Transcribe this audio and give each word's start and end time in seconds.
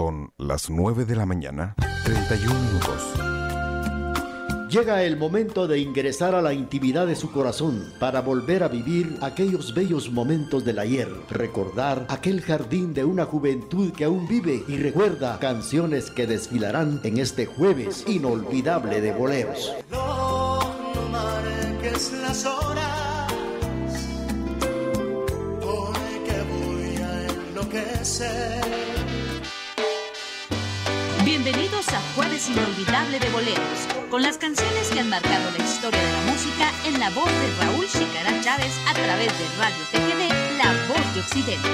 Son 0.00 0.32
las 0.38 0.70
9 0.70 1.04
de 1.04 1.14
la 1.14 1.26
mañana, 1.26 1.74
31 2.04 2.54
minutos. 2.58 3.12
Llega 4.70 5.02
el 5.02 5.18
momento 5.18 5.68
de 5.68 5.78
ingresar 5.78 6.34
a 6.34 6.40
la 6.40 6.54
intimidad 6.54 7.06
de 7.06 7.14
su 7.14 7.30
corazón 7.30 7.92
para 8.00 8.22
volver 8.22 8.62
a 8.62 8.68
vivir 8.68 9.18
aquellos 9.20 9.74
bellos 9.74 10.10
momentos 10.10 10.64
del 10.64 10.78
ayer, 10.78 11.06
recordar 11.28 12.06
aquel 12.08 12.40
jardín 12.40 12.94
de 12.94 13.04
una 13.04 13.26
juventud 13.26 13.92
que 13.92 14.04
aún 14.04 14.26
vive 14.26 14.64
y 14.66 14.78
recuerda 14.78 15.38
canciones 15.38 16.10
que 16.10 16.26
desfilarán 16.26 17.02
en 17.04 17.18
este 17.18 17.44
jueves 17.44 18.04
inolvidable 18.08 19.02
de 19.02 19.12
boleros. 19.12 19.70
No 19.90 20.60
marques 21.12 22.14
las 22.22 22.46
horas, 22.46 23.32
porque 25.60 26.42
voy 26.48 26.96
a 27.02 27.26
enloquecer. 27.26 28.79
Jueves 32.14 32.48
Inolvidable 32.48 33.20
de 33.20 33.28
Boleros, 33.30 33.86
con 34.10 34.22
las 34.22 34.36
canciones 34.36 34.88
que 34.90 35.00
han 35.00 35.08
marcado 35.08 35.50
la 35.56 35.64
historia 35.64 36.02
de 36.02 36.12
la 36.12 36.32
música 36.32 36.72
en 36.84 36.98
la 36.98 37.10
voz 37.10 37.26
de 37.26 37.64
Raúl 37.64 37.86
Chicará 37.86 38.40
Chávez 38.40 38.72
a 38.88 38.94
través 38.94 39.28
de 39.38 39.46
Radio 39.58 39.84
TGD, 39.92 40.58
La 40.58 40.72
Voz 40.88 41.14
de 41.14 41.20
Occidente. 41.20 41.68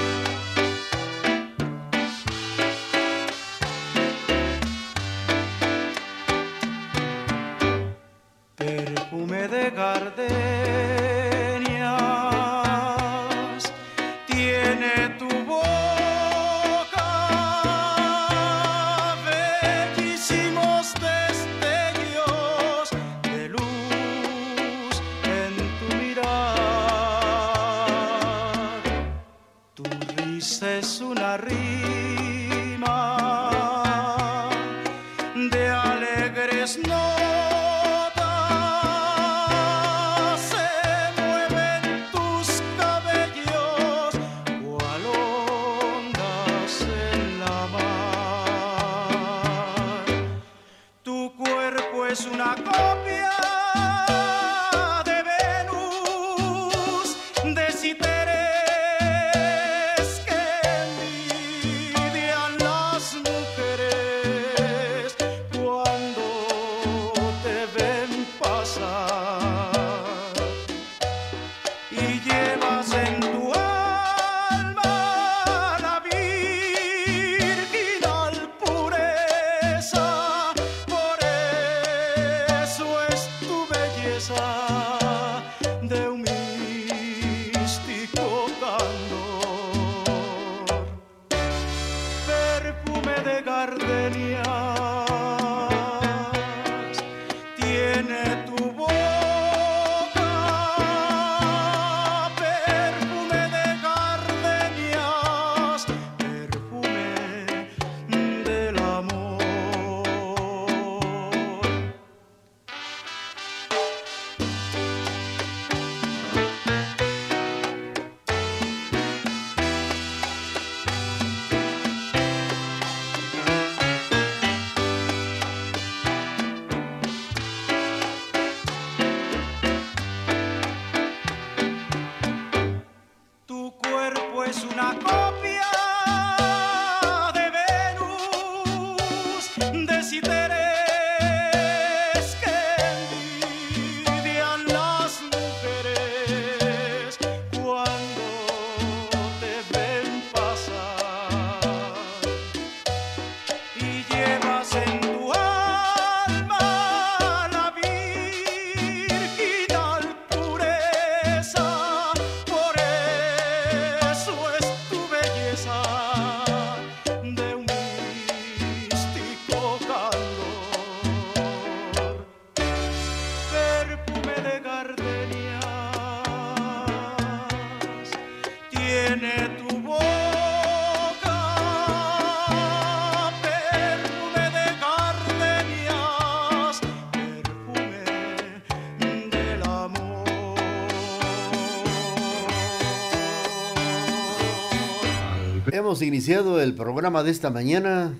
Hemos 195.97 196.09
iniciado 196.09 196.61
el 196.61 196.75
programa 196.75 197.23
de 197.23 197.31
esta 197.31 197.49
mañana, 197.49 198.19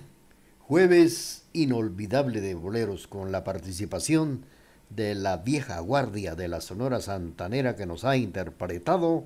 jueves 0.61 1.43
inolvidable 1.53 2.41
de 2.41 2.55
boleros, 2.55 3.05
con 3.05 3.31
la 3.31 3.43
participación 3.43 4.45
de 4.89 5.13
la 5.13 5.37
vieja 5.37 5.79
guardia 5.81 6.33
de 6.33 6.47
la 6.47 6.59
Sonora 6.59 7.01
Santanera 7.01 7.75
que 7.75 7.85
nos 7.85 8.03
ha 8.03 8.17
interpretado 8.17 9.25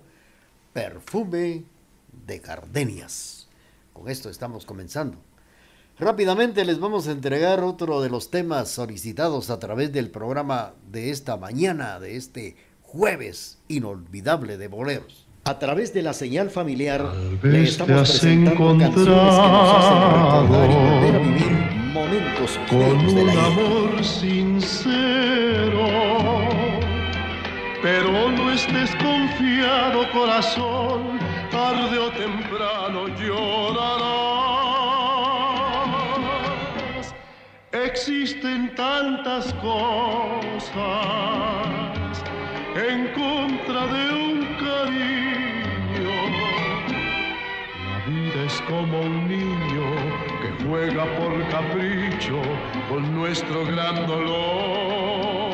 Perfume 0.74 1.64
de 2.28 2.40
Gardenias. 2.40 3.48
Con 3.94 4.10
esto 4.10 4.30
estamos 4.30 4.66
comenzando. 4.66 5.18
Rápidamente 5.98 6.66
les 6.66 6.78
vamos 6.78 7.08
a 7.08 7.14
entregar 7.14 7.64
otro 7.64 8.02
de 8.02 8.10
los 8.10 8.32
temas 8.32 8.68
solicitados 8.68 9.50
a 9.50 9.60
través 9.60 9.94
del 9.94 10.12
programa 10.12 10.74
de 10.92 11.12
esta 11.12 11.38
mañana, 11.38 12.02
de 12.02 12.18
este 12.18 12.58
jueves 12.82 13.60
inolvidable 13.70 14.58
de 14.58 14.68
boleros. 14.68 15.31
A 15.44 15.58
través 15.58 15.92
de 15.92 16.04
la 16.04 16.14
señal 16.14 16.52
familiar 16.52 17.04
le 17.42 17.64
estamos 17.64 18.12
presentando 18.12 18.78
canciones 18.78 18.94
que 18.94 19.10
nos 19.10 19.40
hacen 19.76 19.98
recordar 20.14 20.70
y 20.70 20.74
volver 20.76 21.16
a 21.16 21.18
encontrado 21.18 21.20
vivir 21.20 21.52
momentos 21.92 22.60
con 22.70 23.16
de 23.16 23.24
vida. 23.24 23.46
amor 23.48 24.04
sincero. 24.04 25.88
Pero 27.82 28.30
no 28.30 28.52
estés 28.52 28.92
confiado, 28.98 30.12
corazón, 30.12 31.18
tarde 31.50 31.98
o 31.98 32.12
temprano 32.12 33.08
llorarás. 33.08 34.22
Existen 37.72 38.76
tantas 38.76 39.52
cosas 39.56 40.72
en 42.76 43.08
contra 43.10 43.86
de 43.88 44.12
un 44.14 44.46
cariño. 44.56 46.12
La 47.86 47.98
vida 48.08 48.46
es 48.46 48.62
como 48.62 49.02
un 49.02 49.28
niño 49.28 49.88
que 50.42 50.50
juega 50.66 51.06
por 51.18 51.34
capricho 51.50 52.42
con 52.90 53.14
nuestro 53.14 53.66
gran 53.66 54.08
dolor. 54.08 55.52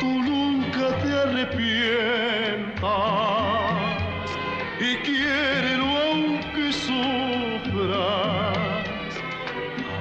Tú 0.00 0.22
nunca 0.22 0.88
te 1.02 1.12
arrepientas 1.12 2.90
y 4.80 4.96
quiérelo 4.96 5.86
aunque 5.86 6.72
sufras. 6.72 8.58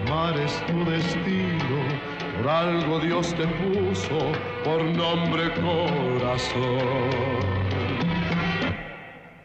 Amar 0.06 0.38
es 0.38 0.66
tu 0.68 0.84
destino, 0.90 1.89
por 2.40 2.50
algo 2.50 3.00
Dios 3.00 3.34
te 3.36 3.46
puso 3.48 4.32
por 4.64 4.82
nombre 4.84 5.52
corazón. 5.56 7.10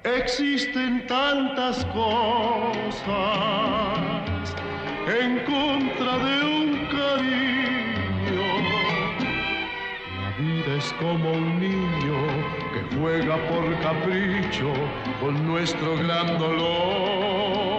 Existen 0.04 1.06
tantas 1.06 1.84
cosas 1.86 3.04
en 5.08 5.38
contra 5.40 6.18
de 6.18 6.44
un 6.44 6.86
cariño. 6.86 8.46
La 10.20 10.30
vida 10.38 10.76
es 10.78 10.92
como 11.00 11.32
un 11.32 11.60
niño 11.60 12.18
que 12.72 12.96
juega 12.96 13.36
por 13.48 13.64
capricho 13.80 14.72
con 15.20 15.46
nuestro 15.46 15.96
gran 15.96 16.38
dolor. 16.38 17.73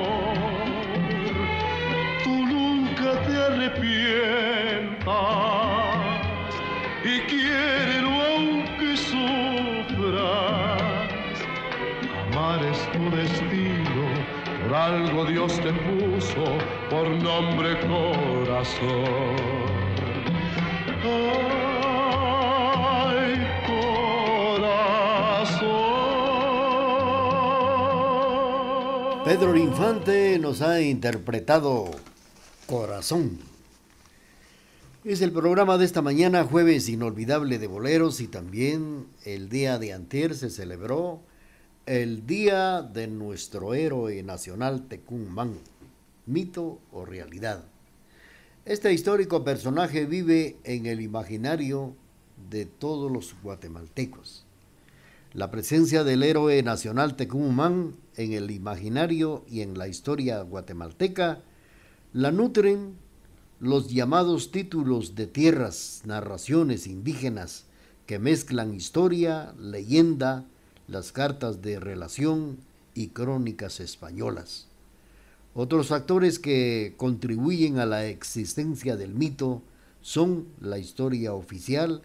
Arrepientas 3.47 5.05
y 7.03 7.19
quiérelo 7.29 8.09
aunque 8.09 8.97
sufras. 8.97 10.81
Amar 12.31 12.59
es 12.63 12.79
tu 12.91 13.03
destino, 13.15 14.05
por 14.63 14.75
algo 14.75 15.25
Dios 15.25 15.59
te 15.61 15.71
puso 15.71 16.45
por 16.89 17.07
nombre 17.09 17.79
corazón. 17.81 19.35
Ay, 23.07 23.33
corazón. 24.55 25.05
Pedro 29.23 29.55
Infante 29.55 30.39
nos 30.39 30.61
ha 30.61 30.81
interpretado 30.81 31.91
Corazón. 32.67 33.37
Es 35.03 35.21
el 35.21 35.31
programa 35.31 35.77
de 35.77 35.85
esta 35.85 36.01
mañana, 36.01 36.43
jueves 36.43 36.89
inolvidable 36.89 37.59
de 37.59 37.67
boleros 37.67 38.21
y 38.21 38.27
también 38.27 39.05
el 39.23 39.49
día 39.49 39.77
de 39.77 39.93
antier 39.93 40.33
se 40.33 40.49
celebró 40.49 41.21
el 41.85 42.25
día 42.25 42.81
de 42.81 43.05
nuestro 43.05 43.75
héroe 43.75 44.23
nacional 44.23 44.87
Tecumán, 44.87 45.59
mito 46.25 46.79
o 46.91 47.05
realidad. 47.05 47.65
Este 48.65 48.91
histórico 48.91 49.43
personaje 49.43 50.07
vive 50.07 50.57
en 50.63 50.87
el 50.87 51.01
imaginario 51.01 51.93
de 52.49 52.65
todos 52.65 53.11
los 53.11 53.35
guatemaltecos. 53.43 54.43
La 55.33 55.51
presencia 55.51 56.03
del 56.03 56.23
héroe 56.23 56.63
nacional 56.63 57.15
Tecumán 57.15 57.95
en 58.15 58.33
el 58.33 58.49
imaginario 58.49 59.45
y 59.47 59.61
en 59.61 59.77
la 59.77 59.87
historia 59.87 60.41
guatemalteca 60.41 61.43
la 62.15 62.31
nutren 62.31 62.95
los 63.59 63.89
llamados 63.89 64.49
títulos 64.49 65.15
de 65.15 65.27
tierras, 65.27 66.01
narraciones 66.05 66.87
indígenas 66.87 67.65
que 68.05 68.19
mezclan 68.19 68.73
historia, 68.73 69.53
leyenda, 69.59 70.45
las 70.87 71.11
cartas 71.11 71.61
de 71.61 71.77
relación 71.77 72.59
y 72.93 73.07
crónicas 73.07 73.81
españolas. 73.81 74.67
Otros 75.53 75.87
factores 75.87 76.39
que 76.39 76.93
contribuyen 76.95 77.79
a 77.79 77.85
la 77.85 78.05
existencia 78.05 78.95
del 78.95 79.13
mito 79.13 79.61
son 80.01 80.47
la 80.61 80.77
historia 80.77 81.33
oficial 81.33 82.01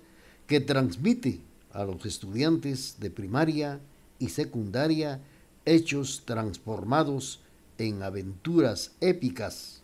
que 0.48 0.58
transmite 0.58 1.38
a 1.72 1.84
los 1.84 2.04
estudiantes 2.04 2.96
de 2.98 3.12
primaria 3.12 3.78
y 4.18 4.30
secundaria 4.30 5.20
hechos 5.66 6.24
transformados 6.26 7.42
en 7.78 8.02
aventuras 8.02 8.90
épicas 9.00 9.79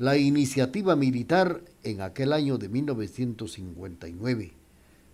la 0.00 0.16
iniciativa 0.16 0.96
militar 0.96 1.60
en 1.82 2.00
aquel 2.00 2.32
año 2.32 2.56
de 2.56 2.70
1959 2.70 4.54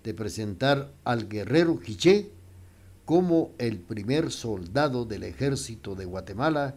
de 0.05 0.15
presentar 0.15 0.93
al 1.03 1.29
guerrero 1.29 1.81
Quiché 1.81 2.31
como 3.05 3.51
el 3.59 3.81
primer 3.81 4.31
soldado 4.31 5.05
del 5.05 5.25
ejército 5.25 5.97
de 5.97 6.05
Guatemala 6.05 6.77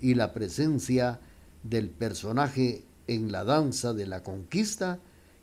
y 0.00 0.14
la 0.14 0.32
presencia 0.32 1.18
del 1.64 1.90
personaje 1.90 2.84
en 3.08 3.32
la 3.32 3.42
danza 3.42 3.92
de 3.92 4.06
la 4.06 4.22
conquista 4.22 5.00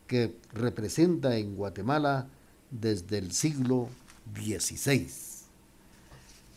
que 0.08 0.38
representa 0.54 1.36
en 1.36 1.58
Guatemala 1.58 2.30
desde 2.72 3.18
el 3.18 3.34
siglo 3.34 3.90
XVI. 4.34 5.10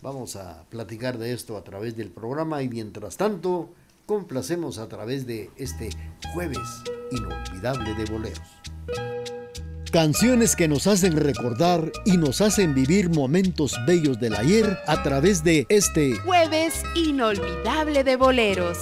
Vamos 0.03 0.37
a 0.37 0.63
platicar 0.71 1.19
de 1.19 1.33
esto 1.33 1.57
a 1.57 1.65
través 1.65 1.97
del 1.97 2.11
programa 2.11 2.63
y 2.63 2.69
mientras 2.69 3.17
tanto 3.17 3.71
complacemos 4.09 4.79
a 4.79 4.89
través 4.89 5.27
de 5.27 5.51
este 5.59 5.91
jueves 6.33 6.59
inolvidable 7.13 7.95
de 7.95 8.11
boleros. 8.11 8.41
Canciones 9.93 10.57
que 10.57 10.67
nos 10.67 10.87
hacen 10.87 11.15
recordar 11.15 11.93
y 12.07 12.17
nos 12.17 12.41
hacen 12.41 12.75
vivir 12.75 13.11
momentos 13.11 13.77
bellos 13.87 14.19
del 14.19 14.35
ayer 14.35 14.79
a 14.87 15.03
través 15.03 15.45
de 15.45 15.67
este 15.69 16.17
Jueves 16.25 16.83
inolvidable 16.95 18.03
de 18.03 18.17
boleros. 18.17 18.79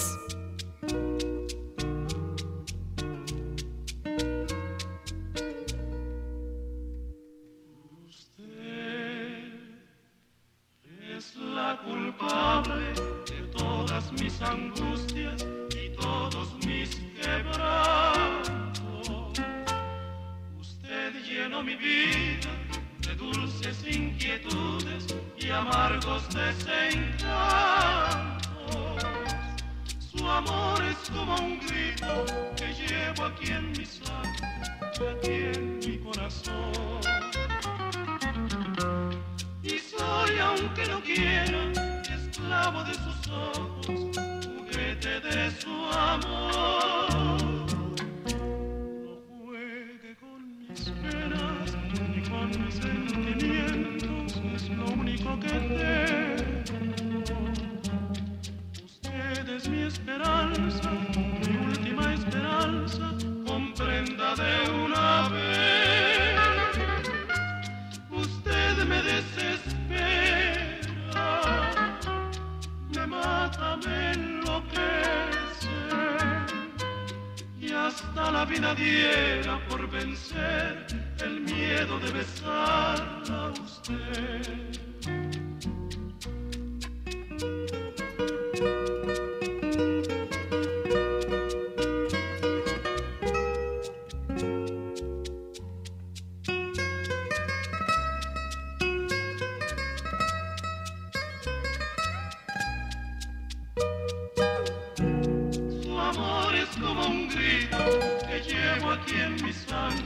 llevo 108.76 108.90
aquí 108.90 109.14
en 109.14 109.34
mi 109.44 109.52
sangre 109.52 110.04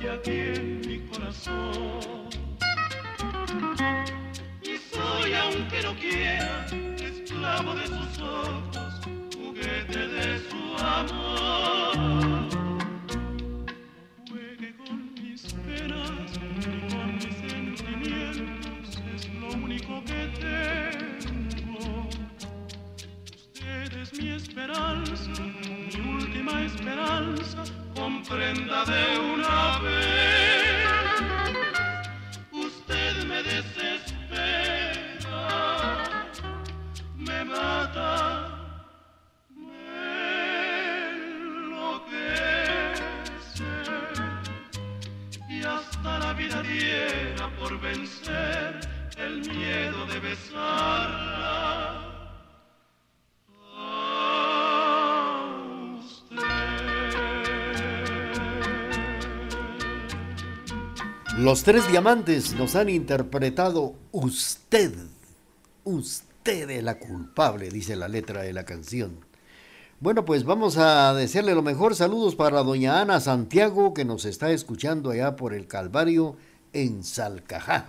y 0.00 0.06
aquí 0.06 0.30
en 0.30 0.80
mi 0.80 0.98
corazón. 1.08 2.28
Y 4.62 4.76
soy, 4.76 5.34
aunque 5.34 5.82
no 5.82 5.94
quiera, 5.96 6.66
esclavo 6.96 7.74
de 7.74 7.86
sus 7.86 8.20
ojos, 8.20 9.00
juguete 9.36 10.08
de 10.08 10.38
su 10.48 10.84
amor. 10.84 11.63
Los 61.54 61.62
tres 61.62 61.86
diamantes 61.88 62.54
nos 62.54 62.74
han 62.74 62.88
interpretado 62.88 63.94
Usted. 64.10 64.92
Usted 65.84 66.68
es 66.68 66.82
la 66.82 66.98
culpable, 66.98 67.70
dice 67.70 67.94
la 67.94 68.08
letra 68.08 68.42
de 68.42 68.52
la 68.52 68.64
canción. 68.64 69.20
Bueno, 70.00 70.24
pues 70.24 70.42
vamos 70.42 70.78
a 70.78 71.14
desearle 71.14 71.54
lo 71.54 71.62
mejor. 71.62 71.94
Saludos 71.94 72.34
para 72.34 72.64
doña 72.64 73.00
Ana 73.00 73.20
Santiago, 73.20 73.94
que 73.94 74.04
nos 74.04 74.24
está 74.24 74.50
escuchando 74.50 75.12
allá 75.12 75.36
por 75.36 75.54
el 75.54 75.68
Calvario 75.68 76.36
en 76.72 77.04
Salcajá. 77.04 77.86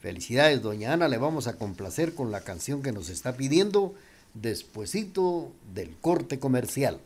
Felicidades, 0.00 0.60
doña 0.60 0.92
Ana. 0.92 1.08
Le 1.08 1.16
vamos 1.16 1.46
a 1.46 1.56
complacer 1.56 2.14
con 2.14 2.30
la 2.30 2.42
canción 2.42 2.82
que 2.82 2.92
nos 2.92 3.08
está 3.08 3.38
pidiendo 3.38 3.94
despuesito 4.34 5.50
del 5.72 5.96
corte 6.02 6.38
comercial. 6.38 7.00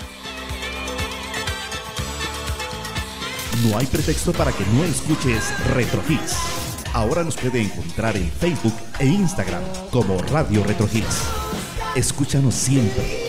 No 3.63 3.77
hay 3.77 3.85
pretexto 3.85 4.33
para 4.33 4.51
que 4.51 4.65
no 4.73 4.83
escuches 4.83 5.53
Retro 5.73 6.03
Hits. 6.09 6.35
Ahora 6.91 7.23
nos 7.23 7.37
puede 7.37 7.61
encontrar 7.61 8.17
en 8.17 8.29
Facebook 8.29 8.75
e 8.99 9.05
Instagram 9.05 9.63
como 9.89 10.17
Radio 10.23 10.65
Retro 10.65 10.89
Hits. 10.91 11.21
Escúchanos 11.95 12.55
siempre, 12.55 13.28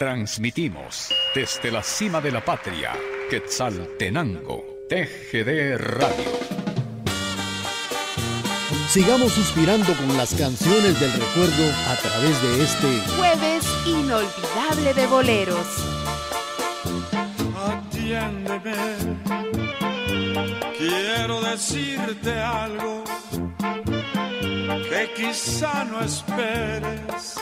Transmitimos 0.00 1.12
desde 1.34 1.70
la 1.70 1.82
cima 1.82 2.22
de 2.22 2.32
la 2.32 2.42
patria, 2.42 2.92
Quetzaltenango, 3.28 4.64
TGD 4.88 5.76
Radio. 5.76 6.30
Sigamos 8.88 9.30
suspirando 9.30 9.92
con 9.92 10.16
las 10.16 10.34
canciones 10.36 10.98
del 10.98 11.12
recuerdo 11.12 11.70
a 11.90 11.96
través 11.96 12.42
de 12.42 12.62
este 12.62 13.14
Jueves 13.14 13.66
inolvidable 13.84 14.94
de 14.94 15.06
boleros. 15.06 15.66
Atiéndeme, 17.68 18.72
quiero 20.78 21.42
decirte 21.42 22.40
algo 22.40 23.04
que 24.64 25.10
quizá 25.14 25.84
no 25.84 26.00
esperes, 26.00 27.34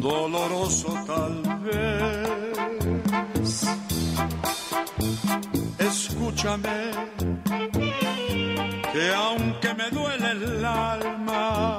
doloroso 0.00 0.94
tal 1.06 1.42
vez. 1.60 3.66
Escúchame, 5.78 6.90
que 8.92 9.14
aunque 9.14 9.74
me 9.74 9.90
duele 9.90 10.30
el 10.30 10.64
alma, 10.64 11.78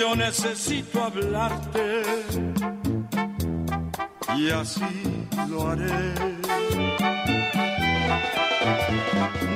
yo 0.00 0.16
necesito 0.16 1.04
hablarte 1.04 2.02
y 4.36 4.50
así 4.50 5.28
lo 5.48 5.68
haré. 5.68 6.14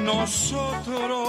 Nosotros 0.05 1.29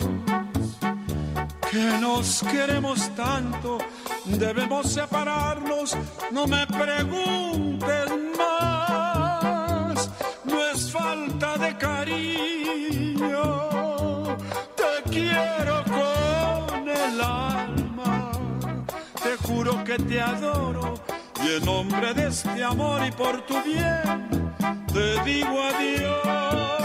que 1.71 1.97
nos 2.01 2.43
queremos 2.51 3.09
tanto, 3.15 3.77
debemos 4.25 4.91
separarnos, 4.91 5.95
no 6.29 6.45
me 6.45 6.67
preguntes 6.67 8.09
más, 8.37 10.11
no 10.43 10.65
es 10.67 10.91
falta 10.91 11.57
de 11.57 11.77
cariño, 11.77 13.31
te 14.75 15.09
quiero 15.11 15.81
con 15.85 16.89
el 16.89 17.21
alma, 17.21 18.31
te 19.23 19.37
juro 19.47 19.81
que 19.85 19.97
te 19.97 20.19
adoro 20.19 20.95
y 21.41 21.55
en 21.55 21.65
nombre 21.65 22.13
de 22.13 22.27
este 22.27 22.65
amor 22.65 23.01
y 23.07 23.11
por 23.11 23.45
tu 23.45 23.61
bien, 23.63 24.51
te 24.91 25.23
digo 25.23 25.63
adiós. 25.63 26.80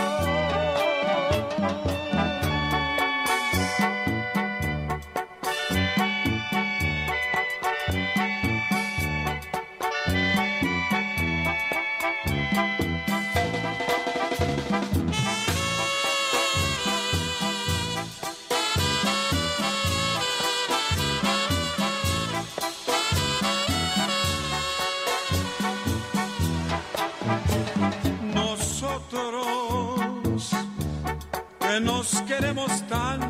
Nos 31.80 32.20
queremos 32.22 32.80
tanto, 32.88 33.25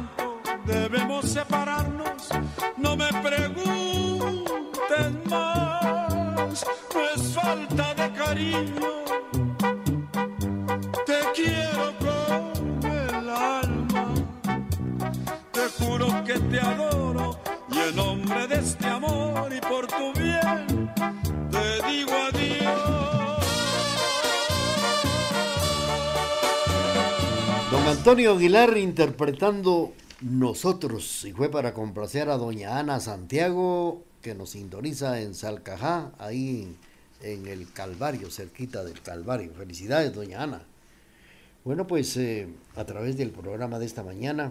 Antonio 28.16 28.32
Aguilar 28.32 28.78
interpretando 28.78 29.92
Nosotros 30.23 31.23
y 31.26 31.32
fue 31.32 31.50
para 31.50 31.75
complacer 31.75 32.30
a 32.30 32.38
doña 32.38 32.78
Ana 32.78 32.99
Santiago 32.99 34.04
que 34.23 34.35
nos 34.35 34.49
sintoniza 34.52 35.20
en 35.20 35.35
Salcajá, 35.35 36.12
ahí 36.16 36.75
en, 37.20 37.46
el 37.46 37.70
Calvario, 37.70 38.30
cerquita 38.30 38.85
del 38.85 39.02
Calvario. 39.02 39.52
Felicidades, 39.52 40.14
doña 40.14 40.44
Ana. 40.44 40.62
Bueno, 41.62 41.87
pues 41.87 42.16
eh, 42.16 42.49
a 42.75 42.87
través 42.87 43.18
del 43.18 43.32
programa 43.32 43.78
de 43.78 43.85
esta 43.85 44.02
mañana 44.02 44.50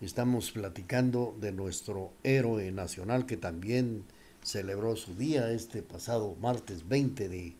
estamos 0.00 0.50
platicando 0.50 1.36
de 1.40 1.52
nuestro 1.52 2.10
héroe 2.24 2.72
nacional 2.72 3.24
que 3.24 3.36
también 3.36 4.02
celebró 4.42 4.96
su 4.96 5.14
día 5.14 5.52
este 5.52 5.82
pasado 5.82 6.34
martes 6.40 6.88
20 6.88 7.28
de, 7.28 7.54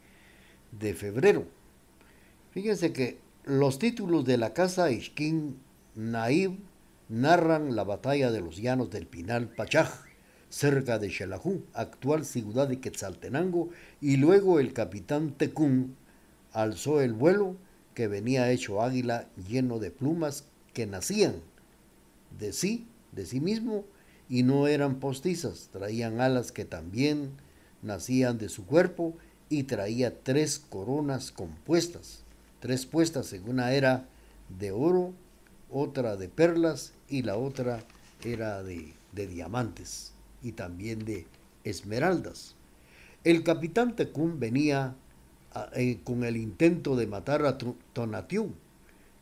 de 0.72 0.94
febrero. 0.94 1.44
Fíjense 2.50 2.92
que 2.92 3.29
los 3.44 3.78
títulos 3.78 4.25
de 4.25 4.37
la 4.37 4.52
casa 4.52 4.90
Ishkin 4.90 5.56
Naib 5.94 6.59
narran 7.09 7.75
la 7.75 7.85
batalla 7.85 8.30
de 8.30 8.40
los 8.40 8.59
llanos 8.59 8.90
del 8.90 9.06
Pinal 9.06 9.49
Pachaj, 9.49 9.90
cerca 10.50 10.99
de 10.99 11.11
Xelajú, 11.11 11.64
actual 11.73 12.25
ciudad 12.25 12.68
de 12.68 12.80
Quetzaltenango, 12.80 13.70
y 14.00 14.16
luego 14.16 14.61
el 14.61 14.73
capitán 14.73 15.32
Tecún 15.32 15.97
alzó 16.52 17.00
el 17.00 17.14
vuelo 17.14 17.56
que 17.94 18.09
venía 18.09 18.50
hecho 18.50 18.82
águila 18.82 19.28
lleno 19.49 19.78
de 19.78 19.90
plumas 19.90 20.44
que 20.75 20.87
nacían 20.87 21.37
de 22.38 22.52
sí, 22.52 22.88
de 23.12 23.26
sí 23.26 23.40
mismo, 23.40 23.85
y 24.28 24.42
no 24.42 24.66
eran 24.68 25.00
postizas, 25.00 25.70
traían 25.73 26.20
alas 26.20 26.52
que 26.52 26.64
también 26.64 27.32
nacían 27.82 28.38
de 28.38 28.49
su 28.49 28.66
cuerpo 28.66 29.16
y 29.49 29.64
traía 29.64 30.23
tres 30.23 30.59
coronas 30.59 31.32
compuestas, 31.32 32.25
tres 32.60 32.86
puestas 32.86 33.32
en 33.32 33.48
una 33.48 33.72
era 33.72 34.06
de 34.58 34.70
oro, 34.70 35.12
otra 35.70 36.16
de 36.16 36.28
perlas 36.28 36.92
y 37.08 37.22
la 37.22 37.36
otra 37.36 37.82
era 38.24 38.62
de, 38.62 38.94
diamantes 39.12 40.12
y 40.42 40.52
también 40.52 41.04
de 41.04 41.26
esmeraldas. 41.64 42.54
El 43.24 43.42
capitán 43.42 43.96
Tecún 43.96 44.40
venía 44.40 44.94
eh, 45.74 45.98
con 46.04 46.24
el 46.24 46.36
intento 46.36 46.96
de 46.96 47.06
matar 47.06 47.44
a 47.44 47.58
Tonatiuh, 47.58 48.52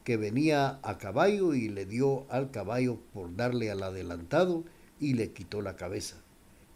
que 0.05 0.17
venía 0.17 0.79
a 0.83 0.99
caballo 0.99 1.55
y 1.55 1.69
le 1.69 1.85
dio 1.85 2.27
al 2.31 2.51
caballo 2.51 2.99
por 3.13 3.35
darle 3.37 3.71
al 3.71 3.83
adelantado 3.83 4.65
y 5.01 5.15
le 5.15 5.33
quitó 5.33 5.63
la 5.63 5.77
cabeza. 5.77 6.17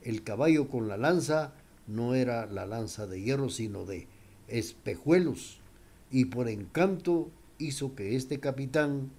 El 0.03 0.23
caballo 0.23 0.69
con 0.69 0.89
la 0.89 0.97
lanza 0.97 1.53
no 1.87 2.15
era 2.15 2.47
la 2.47 2.67
lanza 2.67 3.07
de 3.07 3.23
hierro, 3.23 3.49
sino 3.49 3.85
de 3.85 4.07
espejuelos, 4.49 5.62
y 6.13 6.27
por 6.27 6.49
encanto 6.49 7.31
hizo 7.59 7.95
que 7.95 8.15
este 8.15 8.39
capitán, 8.39 9.11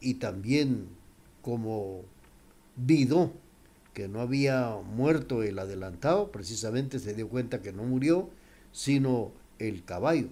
y 0.00 0.14
también 0.14 0.86
como 1.42 2.02
vidó 2.76 3.32
que 3.94 4.06
no 4.06 4.20
había 4.20 4.76
muerto 4.84 5.42
el 5.42 5.58
adelantado, 5.58 6.30
precisamente 6.30 6.98
se 6.98 7.14
dio 7.14 7.28
cuenta 7.28 7.62
que 7.62 7.72
no 7.72 7.84
murió, 7.84 8.28
sino 8.72 9.32
el 9.58 9.84
caballo. 9.84 10.28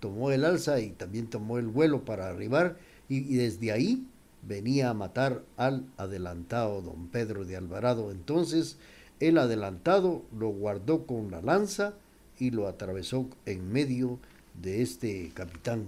Tomó 0.00 0.30
el 0.30 0.44
alza 0.44 0.80
y 0.80 0.90
también 0.90 1.28
tomó 1.28 1.58
el 1.58 1.66
vuelo 1.66 2.04
para 2.04 2.28
arribar, 2.28 2.78
y, 3.08 3.18
y 3.18 3.36
desde 3.36 3.70
ahí 3.70 4.06
venía 4.42 4.90
a 4.90 4.94
matar 4.94 5.42
al 5.56 5.86
adelantado 5.96 6.80
don 6.80 7.08
Pedro 7.08 7.44
de 7.44 7.56
Alvarado. 7.56 8.10
Entonces 8.10 8.78
el 9.20 9.38
adelantado 9.38 10.22
lo 10.36 10.48
guardó 10.48 11.06
con 11.06 11.30
la 11.30 11.42
lanza 11.42 11.94
y 12.38 12.50
lo 12.50 12.66
atravesó 12.66 13.28
en 13.46 13.72
medio 13.72 14.18
de 14.54 14.82
este 14.82 15.30
capitán 15.34 15.86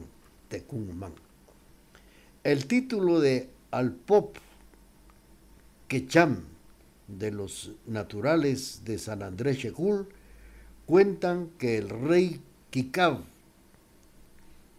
Tecumán. 0.49 1.13
El 2.43 2.67
título 2.67 3.21
de 3.21 3.49
Alpop 3.71 4.37
Quecham 5.89 6.43
de 7.09 7.31
los 7.31 7.73
naturales 7.87 8.83
de 8.85 8.99
San 8.99 9.23
Andrés 9.23 9.59
Checul 9.59 10.09
cuentan 10.87 11.51
que 11.59 11.79
el 11.79 11.89
rey 11.89 12.41
Kikab, 12.71 13.21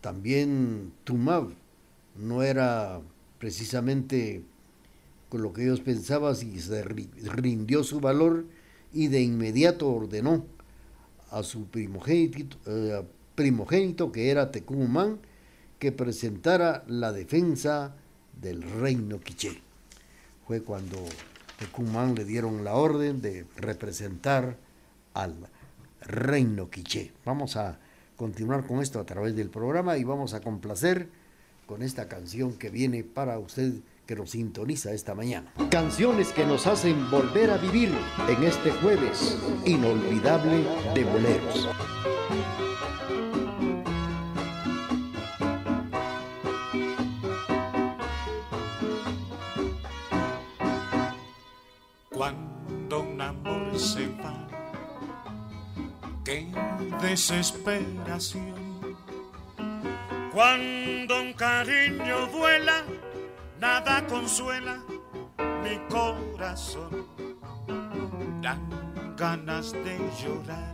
también 0.02 0.92
Tumab, 1.04 1.50
no 2.16 2.44
era 2.44 3.02
precisamente 3.40 4.44
con 5.30 5.42
lo 5.42 5.54
que 5.54 5.64
ellos 5.64 5.82
pensaban 5.82 6.36
y 6.42 6.60
se 6.60 6.84
rindió 6.84 7.84
su 7.84 8.00
valor 8.00 8.46
y 8.94 9.08
de 9.08 9.22
inmediato 9.22 9.90
ordenó 9.90 10.46
a 11.32 11.44
su 11.44 11.66
primogénito, 11.66 12.58
eh, 12.66 13.04
primogénito 13.36 14.12
que 14.12 14.32
era 14.32 14.52
Tecumán 14.52 15.20
que 15.80 15.92
presentara 15.92 16.84
la 16.88 17.12
defensa 17.12 17.94
del 18.42 18.62
reino 18.62 19.20
quiché. 19.20 19.62
Fue 20.48 20.62
cuando 20.62 20.98
Tecumán 21.60 22.16
le 22.16 22.26
dieron 22.26 22.64
la 22.64 22.76
orden 22.76 23.22
de 23.22 23.46
representar 23.58 24.58
al 25.14 25.36
reino 26.02 26.70
quiché. 26.70 27.12
Vamos 27.26 27.56
a 27.56 27.78
continuar 28.16 28.66
con 28.66 28.82
esto 28.82 29.00
a 29.00 29.06
través 29.06 29.36
del 29.36 29.50
programa 29.50 29.98
y 29.98 30.04
vamos 30.04 30.34
a 30.34 30.42
complacer 30.42 31.10
con 31.66 31.82
esta 31.82 32.08
canción 32.08 32.54
que 32.54 32.70
viene 32.70 33.04
para 33.04 33.40
usted 33.40 33.74
que 34.06 34.16
nos 34.16 34.32
sintoniza 34.32 34.92
esta 34.92 35.16
mañana. 35.16 35.52
Canciones 35.72 36.32
que 36.32 36.46
nos 36.46 36.68
hacen 36.68 37.10
volver 37.10 37.50
a 37.50 37.58
vivir 37.58 37.92
en 38.30 38.44
este 38.44 38.72
jueves 38.72 39.38
inolvidable 39.66 40.64
de 40.94 41.04
boleros. 41.04 41.68
Desesperación 57.16 58.54
cuando 60.34 61.22
un 61.22 61.32
cariño 61.32 62.28
vuela, 62.28 62.84
nada 63.58 64.06
consuela 64.06 64.84
mi 65.64 65.78
corazón. 65.88 67.08
Dan 68.42 69.16
ganas 69.16 69.72
de 69.72 69.98
llorar. 70.20 70.74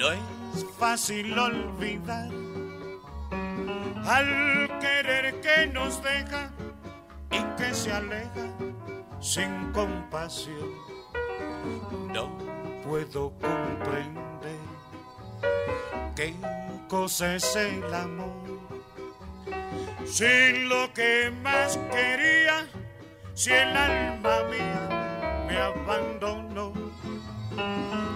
No 0.00 0.10
es 0.10 0.66
fácil 0.76 1.38
olvidar 1.38 2.28
al 4.04 4.68
querer 4.80 5.40
que 5.42 5.68
nos 5.68 6.02
deja 6.02 6.50
y 7.30 7.40
que 7.56 7.72
se 7.72 7.92
aleja 7.92 8.48
sin 9.20 9.70
compasión. 9.72 10.72
No 12.12 12.36
puedo 12.82 13.30
comprender 13.38 14.25
que 16.16 16.34
cosa 16.88 17.36
es 17.36 17.54
el 17.54 17.94
amor. 17.94 18.32
Sin 20.06 20.68
lo 20.68 20.92
que 20.94 21.30
más 21.42 21.78
quería, 21.92 22.66
si 23.34 23.52
el 23.52 23.76
alma 23.76 24.38
mía 24.50 25.44
me 25.46 25.56
abandonó. 25.58 26.72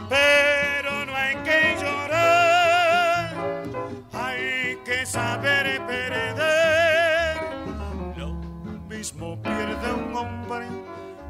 Pero 0.09 1.05
no 1.05 1.15
hay 1.15 1.37
que 1.45 1.77
llorar, 1.79 3.35
hay 4.15 4.77
que 4.85 5.05
saber 5.05 5.81
perder. 5.87 7.37
Lo 8.17 8.33
mismo 8.89 9.41
pierde 9.43 9.93
un 9.93 10.17
hombre 10.17 10.67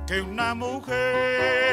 que 0.07 0.21
una 0.21 0.55
mujer. 0.55 1.70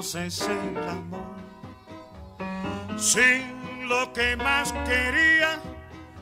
Es 0.00 0.40
el 0.48 0.76
amor. 0.88 1.36
Sin 2.96 3.88
lo 3.88 4.12
que 4.12 4.36
más 4.36 4.72
quería, 4.72 5.60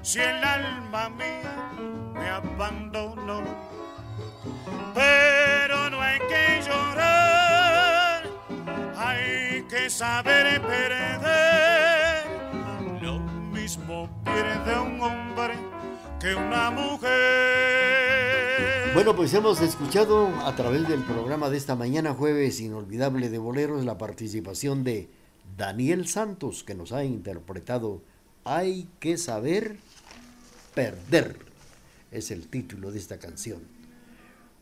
si 0.02 0.18
el 0.20 0.42
alma 0.42 1.08
mía 1.10 1.72
me 2.14 2.28
abandonó. 2.28 3.42
Pero 4.92 5.90
no 5.90 6.00
hay 6.02 6.18
que 6.18 6.62
llorar, 6.66 8.24
hay 8.96 9.62
que 9.68 9.88
saber 9.88 10.60
perder. 10.60 12.26
Lo 13.00 13.18
mismo 13.52 14.08
pierde 14.24 14.80
un 14.80 15.00
hombre 15.00 15.54
que 16.18 16.34
una 16.34 16.70
mujer. 16.70 17.99
Bueno, 19.00 19.16
pues 19.16 19.32
hemos 19.32 19.62
escuchado 19.62 20.28
a 20.44 20.54
través 20.54 20.86
del 20.86 21.02
programa 21.02 21.48
de 21.48 21.56
esta 21.56 21.74
mañana, 21.74 22.12
jueves 22.12 22.60
inolvidable 22.60 23.30
de 23.30 23.38
boleros, 23.38 23.86
la 23.86 23.96
participación 23.96 24.84
de 24.84 25.08
Daniel 25.56 26.06
Santos, 26.06 26.64
que 26.64 26.74
nos 26.74 26.92
ha 26.92 27.02
interpretado 27.02 28.02
Hay 28.44 28.88
que 29.00 29.16
saber 29.16 29.78
perder. 30.74 31.38
Es 32.12 32.30
el 32.30 32.46
título 32.48 32.92
de 32.92 32.98
esta 32.98 33.18
canción. 33.18 33.62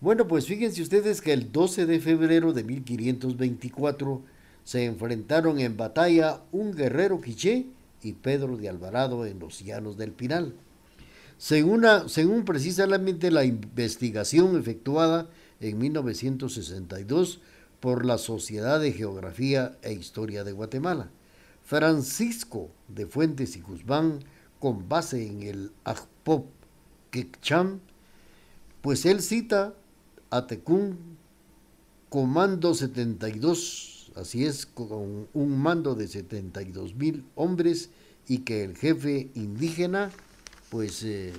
Bueno, 0.00 0.28
pues 0.28 0.46
fíjense 0.46 0.82
ustedes 0.82 1.20
que 1.20 1.32
el 1.32 1.50
12 1.50 1.86
de 1.86 1.98
febrero 1.98 2.52
de 2.52 2.62
1524 2.62 4.22
se 4.62 4.84
enfrentaron 4.84 5.58
en 5.58 5.76
batalla 5.76 6.42
un 6.52 6.76
guerrero 6.76 7.20
quiché 7.20 7.66
y 8.04 8.12
Pedro 8.12 8.56
de 8.56 8.68
Alvarado 8.68 9.26
en 9.26 9.40
los 9.40 9.58
llanos 9.64 9.96
del 9.96 10.12
Pinal. 10.12 10.54
Según, 11.38 12.44
precisamente 12.44 13.30
la 13.30 13.44
investigación 13.44 14.58
efectuada 14.58 15.30
en 15.60 15.78
1962 15.78 17.40
por 17.78 18.04
la 18.04 18.18
Sociedad 18.18 18.80
de 18.80 18.92
Geografía 18.92 19.78
e 19.82 19.92
Historia 19.92 20.42
de 20.42 20.50
Guatemala, 20.50 21.10
Francisco 21.62 22.70
de 22.88 23.06
Fuentes 23.06 23.56
y 23.56 23.60
Guzmán, 23.60 24.24
con 24.58 24.88
base 24.88 25.24
en 25.24 25.44
el 25.44 25.70
Ajpop 25.84 26.46
Quecham, 27.12 27.78
pues 28.82 29.06
él 29.06 29.22
cita 29.22 29.74
a 30.30 30.48
Tecún 30.48 31.18
Comando 32.08 32.74
72, 32.74 34.10
así 34.16 34.44
es, 34.44 34.66
con 34.66 35.28
un 35.32 35.58
mando 35.58 35.94
de 35.94 36.08
72 36.08 36.96
mil 36.96 37.24
hombres 37.36 37.90
y 38.26 38.38
que 38.38 38.64
el 38.64 38.76
jefe 38.76 39.30
indígena 39.34 40.10
pues 40.70 41.02
eh, 41.02 41.32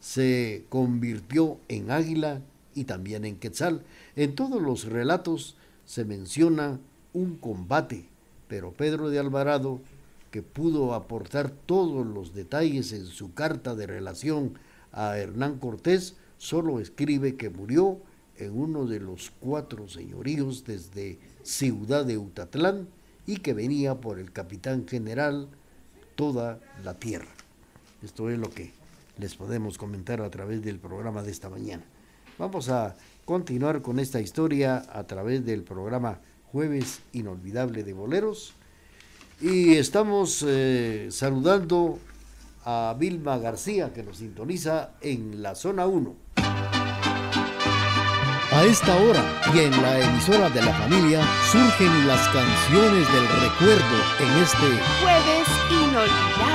se 0.00 0.64
convirtió 0.68 1.58
en 1.68 1.90
águila 1.90 2.40
y 2.74 2.84
también 2.84 3.24
en 3.24 3.36
quetzal. 3.36 3.82
En 4.16 4.34
todos 4.34 4.60
los 4.62 4.84
relatos 4.84 5.56
se 5.84 6.04
menciona 6.04 6.80
un 7.12 7.36
combate, 7.36 8.08
pero 8.48 8.72
Pedro 8.72 9.10
de 9.10 9.18
Alvarado, 9.18 9.80
que 10.30 10.42
pudo 10.42 10.94
aportar 10.94 11.50
todos 11.50 12.06
los 12.06 12.34
detalles 12.34 12.92
en 12.92 13.06
su 13.06 13.34
carta 13.34 13.74
de 13.74 13.86
relación 13.86 14.54
a 14.92 15.18
Hernán 15.18 15.58
Cortés, 15.58 16.16
solo 16.38 16.80
escribe 16.80 17.36
que 17.36 17.50
murió 17.50 17.98
en 18.36 18.58
uno 18.58 18.86
de 18.86 19.00
los 19.00 19.32
cuatro 19.40 19.88
señoríos 19.88 20.64
desde 20.64 21.18
Ciudad 21.42 22.04
de 22.06 22.16
Utatlán 22.16 22.88
y 23.26 23.38
que 23.38 23.54
venía 23.54 24.00
por 24.00 24.18
el 24.18 24.32
capitán 24.32 24.86
general 24.86 25.48
toda 26.16 26.60
la 26.82 26.94
tierra. 26.94 27.39
Esto 28.02 28.30
es 28.30 28.38
lo 28.38 28.50
que 28.50 28.72
les 29.18 29.34
podemos 29.34 29.76
comentar 29.76 30.22
a 30.22 30.30
través 30.30 30.62
del 30.62 30.78
programa 30.78 31.22
de 31.22 31.30
esta 31.30 31.50
mañana. 31.50 31.82
Vamos 32.38 32.70
a 32.70 32.96
continuar 33.26 33.82
con 33.82 33.98
esta 33.98 34.20
historia 34.20 34.82
a 34.92 35.04
través 35.04 35.44
del 35.44 35.62
programa 35.62 36.18
Jueves 36.50 37.00
Inolvidable 37.12 37.84
de 37.84 37.92
Boleros. 37.92 38.54
Y 39.40 39.74
estamos 39.74 40.44
eh, 40.46 41.08
saludando 41.10 41.98
a 42.64 42.94
Vilma 42.98 43.38
García 43.38 43.92
que 43.92 44.02
nos 44.02 44.18
sintoniza 44.18 44.92
en 45.02 45.42
la 45.42 45.54
zona 45.54 45.86
1. 45.86 46.14
A 48.52 48.64
esta 48.64 48.96
hora 48.96 49.22
y 49.54 49.58
en 49.60 49.70
la 49.82 50.00
emisora 50.00 50.50
de 50.50 50.62
la 50.62 50.74
familia 50.74 51.22
surgen 51.50 52.06
las 52.06 52.26
canciones 52.28 53.06
del 53.12 53.28
recuerdo 53.42 53.96
en 54.18 54.42
este 54.42 54.66
jueves 55.00 55.48
inolvidable 55.70 56.29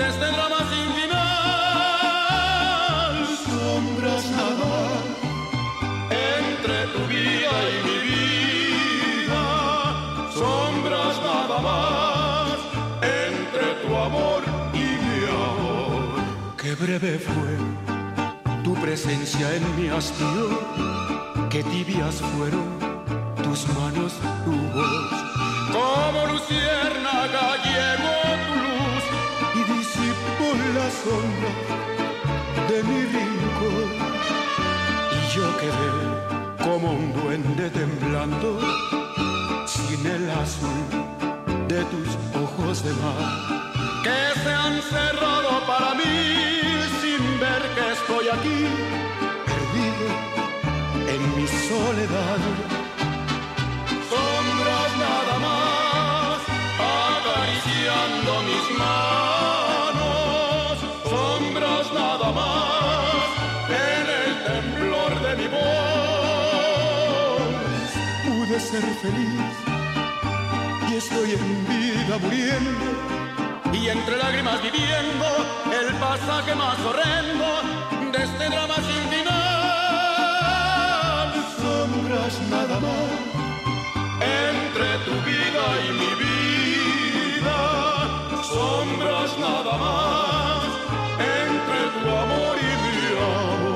de 0.00 0.08
este 0.08 0.26
drama 0.36 0.60
sin 0.70 0.88
final. 0.98 1.90
Sombras 3.48 4.24
nada 4.38 4.74
entre 6.36 6.76
tu 6.94 7.00
vida 7.14 7.52
y 7.72 7.76
mi 7.86 7.98
vida, 8.10 9.44
sombras 10.40 11.14
nada 11.30 11.56
más 11.68 12.56
entre 13.24 13.66
tu 13.82 13.88
amor 14.08 14.40
y 14.84 14.86
mi 15.04 15.18
amor. 15.46 16.20
Qué 16.60 16.72
breve 16.82 17.12
fue 17.18 17.52
tu 18.64 18.72
presencia 18.84 19.46
en 19.56 19.64
mi 19.76 19.86
hastío, 19.88 20.46
que 21.50 21.60
tibias 21.72 22.16
fueron 22.32 22.68
tus 23.44 23.60
manos, 23.78 24.12
tu 24.44 24.56
voz. 24.76 25.12
Como 25.76 26.20
luciérnaga 26.32 27.44
llegó 27.66 28.16
tu 28.46 28.54
luz 28.64 28.79
la 30.74 30.88
sombra 31.02 31.52
de 32.68 32.82
mi 32.82 33.00
rincón. 33.16 33.90
Y 35.16 35.34
yo 35.34 35.46
quedé 35.60 35.92
como 36.64 36.92
un 36.92 37.12
duende 37.12 37.70
temblando, 37.70 38.58
sin 39.66 40.06
el 40.06 40.30
azul 40.30 40.82
de 41.68 41.84
tus 41.92 42.08
ojos 42.44 42.84
de 42.84 42.92
mar, 43.02 43.24
que 44.04 44.40
se 44.42 44.52
han 44.52 44.82
cerrado 44.82 45.66
para 45.66 45.94
mí 45.94 46.50
que 47.74 47.92
estoy 47.92 48.28
aquí, 48.28 48.66
perdido 49.46 50.06
en 51.08 51.36
mi 51.36 51.46
soledad. 51.46 52.40
Sombras 54.08 54.90
nada 54.98 55.38
más, 55.46 56.40
acariciando 57.18 58.42
mis 58.42 58.78
manos. 58.78 59.29
Ser 68.68 68.82
feliz 69.02 69.56
y 70.88 70.94
estoy 70.94 71.32
en 71.32 71.66
vida 71.66 72.18
muriendo 72.22 72.88
y 73.72 73.88
entre 73.88 74.16
lágrimas 74.16 74.62
viviendo 74.62 75.26
el 75.80 75.94
pasaje 75.96 76.54
más 76.54 76.78
horrendo 76.80 77.62
de 78.12 78.22
este 78.22 78.48
drama 78.48 78.76
sin 78.76 79.08
final. 79.10 79.30
Sombras 81.60 82.34
nada 82.48 82.78
más 82.78 83.10
entre 84.46 84.98
tu 85.06 85.14
vida 85.28 85.64
y 85.86 85.88
mi 86.00 86.12
vida. 86.24 87.58
Sombras 88.44 89.30
nada 89.38 89.74
más 89.78 90.62
entre 91.18 91.80
tu 91.98 92.08
amor 92.24 92.54
y 92.58 92.70
mi 92.84 92.98
amor. 93.16 93.69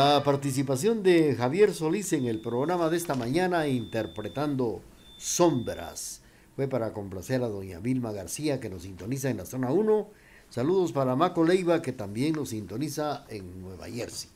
La 0.00 0.24
participación 0.24 1.02
de 1.02 1.34
Javier 1.34 1.74
Solís 1.74 2.14
en 2.14 2.24
el 2.24 2.40
programa 2.40 2.88
de 2.88 2.96
esta 2.96 3.14
mañana 3.14 3.68
interpretando 3.68 4.80
Sombras 5.18 6.22
fue 6.56 6.68
para 6.68 6.94
complacer 6.94 7.42
a 7.42 7.48
doña 7.48 7.80
Vilma 7.80 8.10
García 8.10 8.60
que 8.60 8.70
nos 8.70 8.84
sintoniza 8.84 9.28
en 9.28 9.36
la 9.36 9.44
zona 9.44 9.70
1. 9.70 10.08
Saludos 10.48 10.92
para 10.92 11.16
Maco 11.16 11.44
Leiva 11.44 11.82
que 11.82 11.92
también 11.92 12.32
nos 12.32 12.48
sintoniza 12.48 13.26
en 13.28 13.60
Nueva 13.60 13.90
Jersey. 13.90 14.30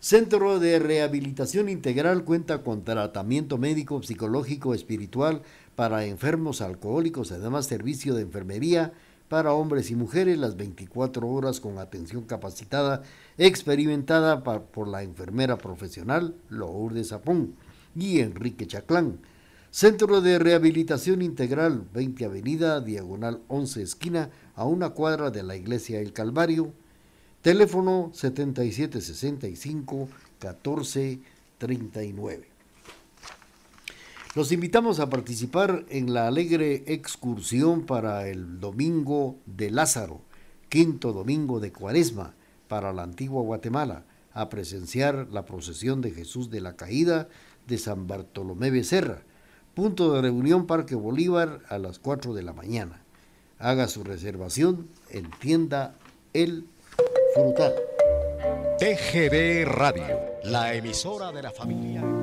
Centro 0.00 0.58
de 0.58 0.78
Rehabilitación 0.78 1.68
Integral 1.68 2.24
cuenta 2.24 2.62
con 2.62 2.82
tratamiento 2.82 3.58
médico, 3.58 4.02
psicológico, 4.02 4.72
espiritual 4.72 5.42
para 5.76 6.06
enfermos 6.06 6.62
alcohólicos, 6.62 7.30
además 7.30 7.66
servicio 7.66 8.14
de 8.14 8.22
enfermería 8.22 8.94
para 9.28 9.52
hombres 9.52 9.90
y 9.90 9.94
mujeres 9.94 10.38
las 10.38 10.56
24 10.56 11.28
horas 11.28 11.60
con 11.60 11.76
atención 11.78 12.24
capacitada 12.24 13.02
experimentada 13.36 14.42
por 14.42 14.88
la 14.88 15.02
enfermera 15.02 15.58
profesional 15.58 16.34
Lourdes 16.48 17.08
Zapón 17.08 17.54
y 17.94 18.20
Enrique 18.20 18.66
Chaclán. 18.66 19.18
Centro 19.70 20.22
de 20.22 20.38
Rehabilitación 20.38 21.20
Integral, 21.20 21.86
20 21.92 22.24
Avenida, 22.24 22.80
diagonal 22.80 23.42
11 23.48 23.82
esquina, 23.82 24.30
a 24.56 24.64
una 24.64 24.88
cuadra 24.90 25.30
de 25.30 25.42
la 25.42 25.56
Iglesia 25.56 25.98
del 25.98 26.14
Calvario. 26.14 26.72
Teléfono 27.42 28.10
7765 28.14 30.08
1439. 30.40 32.57
Los 34.38 34.52
invitamos 34.52 35.00
a 35.00 35.10
participar 35.10 35.84
en 35.88 36.14
la 36.14 36.28
alegre 36.28 36.84
excursión 36.86 37.86
para 37.86 38.28
el 38.28 38.60
Domingo 38.60 39.34
de 39.46 39.68
Lázaro, 39.68 40.20
quinto 40.68 41.12
domingo 41.12 41.58
de 41.58 41.72
Cuaresma 41.72 42.36
para 42.68 42.92
la 42.92 43.02
antigua 43.02 43.42
Guatemala, 43.42 44.04
a 44.32 44.48
presenciar 44.48 45.26
la 45.32 45.44
procesión 45.44 46.02
de 46.02 46.12
Jesús 46.12 46.50
de 46.50 46.60
la 46.60 46.76
Caída 46.76 47.26
de 47.66 47.78
San 47.78 48.06
Bartolomé 48.06 48.70
Becerra. 48.70 49.24
Punto 49.74 50.12
de 50.12 50.22
reunión 50.22 50.68
Parque 50.68 50.94
Bolívar 50.94 51.58
a 51.68 51.78
las 51.78 51.98
4 51.98 52.32
de 52.32 52.42
la 52.44 52.52
mañana. 52.52 53.02
Haga 53.58 53.88
su 53.88 54.04
reservación 54.04 54.86
en 55.10 55.28
tienda 55.40 55.96
El 56.32 56.64
Frutal. 57.34 57.74
TGD 58.78 59.64
Radio, 59.64 60.06
la 60.44 60.74
emisora 60.74 61.32
de 61.32 61.42
la 61.42 61.50
familia. 61.50 62.17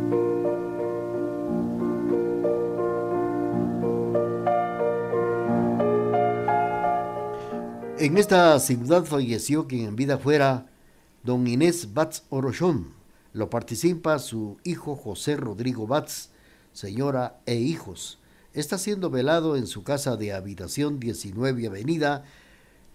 En 8.06 8.20
esta 8.20 8.60
ciudad 8.60 9.04
falleció 9.04 9.66
quien 9.66 9.88
en 9.88 9.96
vida 9.96 10.20
fuera 10.20 10.68
don 11.24 11.48
Inés 11.48 11.96
Batz 11.96 12.22
Orochón. 12.30 12.94
Lo 13.34 13.50
participa 13.50 14.20
su 14.20 14.60
hijo 14.64 14.96
José 14.96 15.38
Rodrigo 15.38 15.88
Batz, 15.88 16.30
señora 16.72 17.40
e 17.48 17.56
hijos. 17.56 18.20
Está 18.54 18.78
siendo 18.78 19.10
velado 19.10 19.56
en 19.56 19.66
su 19.66 19.82
casa 19.84 20.18
de 20.18 20.34
habitación 20.34 21.00
19 21.00 21.66
Avenida, 21.66 22.26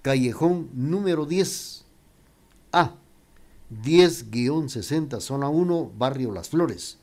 Callejón 0.03 0.71
número 0.75 1.27
10 1.27 1.87
A, 2.71 2.95
10-60, 3.83 5.19
zona 5.19 5.49
1, 5.49 5.91
Barrio 5.99 6.31
Las 6.31 6.51
Flores. 6.51 6.99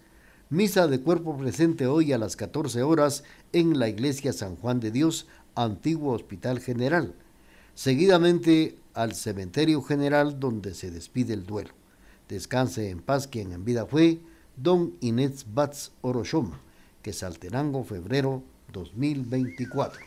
Misa 0.49 0.87
de 0.87 1.01
cuerpo 1.01 1.37
presente 1.37 1.87
hoy 1.87 2.13
a 2.13 2.17
las 2.17 2.37
14 2.37 2.83
horas 2.83 3.25
en 3.51 3.77
la 3.77 3.89
iglesia 3.89 4.31
San 4.31 4.55
Juan 4.55 4.79
de 4.79 4.91
Dios, 4.91 5.27
antiguo 5.55 6.13
Hospital 6.13 6.61
General 6.61 7.13
seguidamente 7.77 8.75
al 8.95 9.13
cementerio 9.13 9.83
general 9.83 10.39
donde 10.39 10.73
se 10.73 10.89
despide 10.89 11.35
el 11.35 11.45
duelo. 11.45 11.69
Descanse 12.27 12.89
en 12.89 13.03
paz 13.03 13.27
quien 13.27 13.51
en 13.51 13.65
vida 13.65 13.85
fue 13.85 14.19
don 14.55 14.95
Inés 14.99 15.45
Batz 15.53 15.91
Orochoma, 16.01 16.59
que 17.03 17.13
Saltenango, 17.13 17.83
febrero 17.83 18.41
2024. 18.73 20.06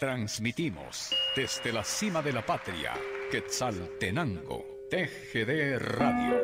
Transmitimos 0.00 1.10
desde 1.36 1.74
la 1.74 1.84
cima 1.84 2.22
de 2.22 2.32
la 2.32 2.40
patria, 2.40 2.94
Quetzaltenango, 3.30 4.86
TGD 4.88 5.78
Radio. 5.78 6.40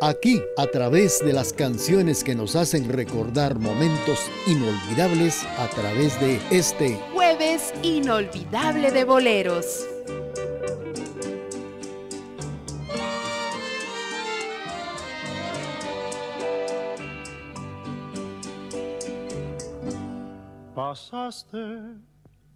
Aquí, 0.00 0.40
a 0.56 0.68
través 0.68 1.18
de 1.18 1.32
las 1.32 1.52
canciones 1.52 2.22
que 2.22 2.36
nos 2.36 2.54
hacen 2.54 2.88
recordar 2.88 3.58
momentos 3.58 4.30
inolvidables, 4.46 5.44
a 5.58 5.66
través 5.70 6.20
de 6.20 6.40
este 6.56 7.00
jueves 7.12 7.74
inolvidable 7.82 8.92
de 8.92 9.02
boleros. 9.02 9.88
Pasaste 20.76 21.58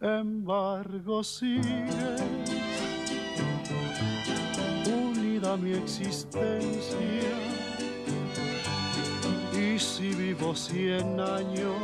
embargo 0.00 1.24
sigues 1.24 2.22
unida 4.86 5.54
a 5.54 5.56
mi 5.56 5.72
existencia. 5.72 6.98
Y 9.52 9.78
si 9.78 10.14
vivo 10.14 10.54
cien 10.54 11.18
años, 11.20 11.76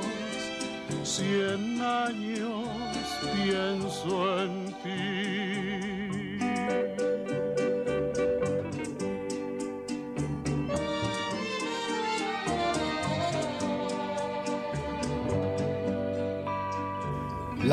cien 1.03 1.81
años 1.81 2.69
pienso 3.35 4.43
en 4.43 4.67
ti. 4.83 5.44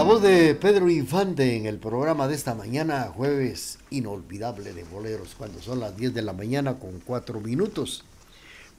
La 0.02 0.08
voz 0.08 0.24
de 0.24 0.56
Pedro 0.56 0.90
Infante 0.90 1.56
en 1.56 1.68
el 1.68 1.78
programa 1.78 2.28
de 2.28 2.34
esta 2.34 2.56
mañana, 2.56 3.14
jueves 3.16 3.78
inolvidable 3.92 4.74
de 4.74 4.84
boleros, 4.84 5.36
cuando 5.38 5.62
son 5.62 5.80
las 5.80 5.96
10 5.96 6.16
de 6.16 6.24
la 6.24 6.34
mañana 6.34 6.80
con 6.80 7.00
4 7.06 7.40
minutos. 7.40 8.04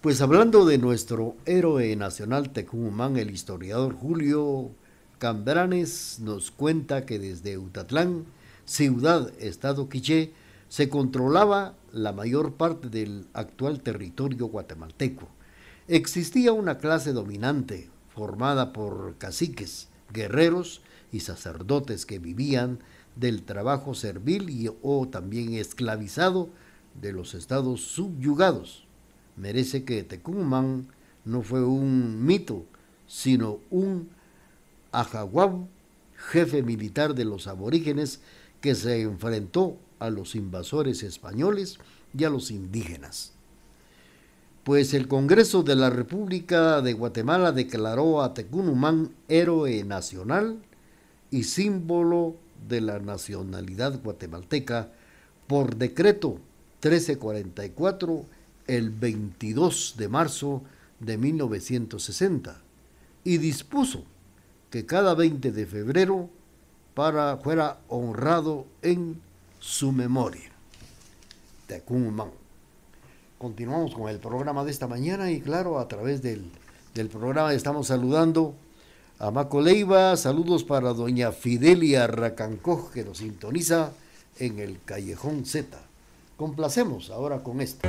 Pues 0.00 0.20
hablando 0.20 0.64
de 0.64 0.78
nuestro 0.78 1.36
héroe 1.46 1.94
nacional 1.94 2.50
Tecumán, 2.50 3.16
el 3.18 3.30
historiador 3.30 3.94
Julio 3.94 4.72
Cambranes 5.18 6.18
nos 6.18 6.50
cuenta 6.50 7.06
que 7.06 7.20
desde 7.20 7.56
Utatlán, 7.56 8.24
ciudad, 8.64 9.32
estado 9.38 9.88
Quiché, 9.88 10.32
se 10.68 10.88
controlaba 10.88 11.76
la 11.92 12.12
mayor 12.12 12.54
parte 12.54 12.88
del 12.88 13.28
actual 13.32 13.80
territorio 13.80 14.46
guatemalteco. 14.46 15.28
Existía 15.86 16.50
una 16.52 16.78
clase 16.78 17.12
dominante 17.12 17.90
formada 18.12 18.72
por 18.72 19.14
caciques, 19.18 19.86
guerreros 20.12 20.82
y 21.12 21.20
sacerdotes 21.20 22.06
que 22.06 22.18
vivían 22.18 22.80
del 23.16 23.42
trabajo 23.42 23.94
servil 23.94 24.50
y 24.50 24.70
o 24.82 25.06
también 25.08 25.52
esclavizado 25.54 26.48
de 27.00 27.12
los 27.12 27.34
estados 27.34 27.82
subyugados. 27.82 28.84
Merece 29.36 29.84
que 29.84 30.02
Tecumán 30.02 30.88
no 31.24 31.42
fue 31.42 31.64
un 31.64 32.24
mito, 32.24 32.64
sino 33.06 33.60
un 33.70 34.08
Ajaguab, 34.90 35.66
jefe 36.16 36.62
militar 36.62 37.14
de 37.14 37.24
los 37.24 37.46
aborígenes 37.46 38.20
que 38.60 38.74
se 38.74 39.02
enfrentó 39.02 39.76
a 39.98 40.10
los 40.10 40.34
invasores 40.34 41.02
españoles 41.02 41.78
y 42.16 42.24
a 42.24 42.30
los 42.30 42.50
indígenas. 42.50 43.32
Pues 44.64 44.94
el 44.94 45.08
Congreso 45.08 45.62
de 45.62 45.74
la 45.74 45.90
República 45.90 46.82
de 46.82 46.92
Guatemala 46.92 47.50
declaró 47.52 48.22
a 48.22 48.34
Tecumán 48.34 49.10
héroe 49.28 49.82
nacional 49.82 50.58
y 51.32 51.42
símbolo 51.44 52.36
de 52.68 52.80
la 52.80 53.00
nacionalidad 53.00 54.00
guatemalteca 54.00 54.92
por 55.48 55.74
decreto 55.74 56.38
1344 56.82 58.24
el 58.68 58.90
22 58.90 59.94
de 59.96 60.08
marzo 60.08 60.62
de 61.00 61.18
1960 61.18 62.60
y 63.24 63.38
dispuso 63.38 64.04
que 64.70 64.86
cada 64.86 65.14
20 65.14 65.50
de 65.50 65.66
febrero 65.66 66.28
para, 66.94 67.38
fuera 67.38 67.80
honrado 67.88 68.66
en 68.82 69.20
su 69.58 69.90
memoria. 69.90 70.50
Tecumán. 71.66 72.30
Continuamos 73.38 73.94
con 73.94 74.08
el 74.08 74.18
programa 74.18 74.64
de 74.64 74.70
esta 74.70 74.86
mañana 74.86 75.30
y 75.30 75.40
claro, 75.40 75.78
a 75.78 75.88
través 75.88 76.22
del, 76.22 76.50
del 76.94 77.08
programa 77.08 77.54
estamos 77.54 77.88
saludando 77.88 78.54
a 79.22 79.30
Maco 79.30 79.60
Leiva, 79.60 80.16
saludos 80.16 80.64
para 80.64 80.92
doña 80.92 81.30
Fidelia 81.30 82.08
Racancoj 82.08 82.90
que 82.90 83.04
nos 83.04 83.18
sintoniza 83.18 83.92
en 84.40 84.58
el 84.58 84.80
Callejón 84.84 85.46
Z. 85.46 85.78
Complacemos 86.36 87.08
ahora 87.10 87.40
con 87.40 87.60
esto. 87.60 87.88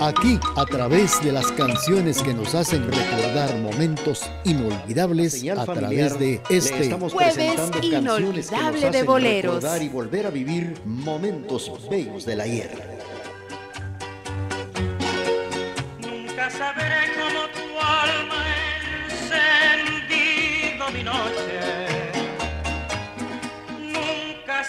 Aquí, 0.00 0.40
a 0.56 0.64
través 0.64 1.22
de 1.22 1.30
las 1.30 1.52
canciones 1.52 2.22
que 2.22 2.32
nos 2.32 2.54
hacen 2.54 2.90
recordar 2.90 3.58
momentos 3.58 4.22
inolvidables, 4.44 5.44
a 5.50 5.66
través 5.66 6.18
de 6.18 6.40
este 6.48 6.84
estamos 6.84 7.12
presentando 7.12 7.72
canciones 7.78 8.48
que 8.48 8.56
nos 8.56 8.74
hacen 8.74 8.92
de 8.92 9.02
boleros. 9.02 9.56
recordar 9.56 9.82
y 9.82 9.88
volver 9.90 10.26
a 10.26 10.30
vivir 10.30 10.80
momentos 10.86 11.70
bellos 11.90 12.24
de 12.24 12.36
la 12.36 12.46
hierra. 12.46 12.87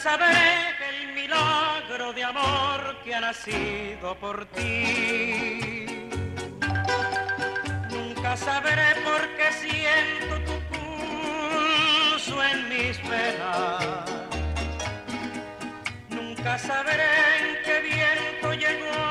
Sabré 0.10 0.52
el 0.90 1.14
milagro 1.14 2.14
de 2.14 2.24
amor 2.24 2.80
que 3.04 3.14
ha 3.14 3.22
nacido 3.22 4.16
por 4.24 4.38
ti. 4.56 5.86
Nunca 7.96 8.32
sabré 8.36 8.90
por 9.08 9.22
qué 9.38 9.48
siento 9.64 10.34
tu 10.48 10.56
pulso 10.72 12.36
en 12.52 12.58
mis 12.70 12.96
venas. 13.10 13.86
Nunca 16.18 16.58
sabré 16.58 17.12
en 17.40 17.46
qué 17.66 17.76
viento 17.92 18.48
llegó 18.64 19.09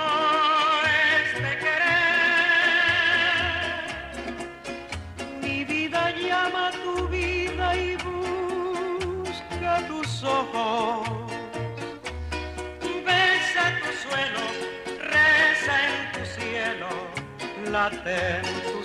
en 18.08 18.42
tu. 18.42 18.78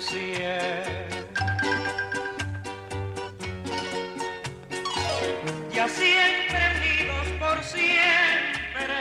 Y 5.72 5.78
así 5.78 6.12
emprendidos 6.12 7.26
por 7.40 7.62
siempre, 7.64 8.96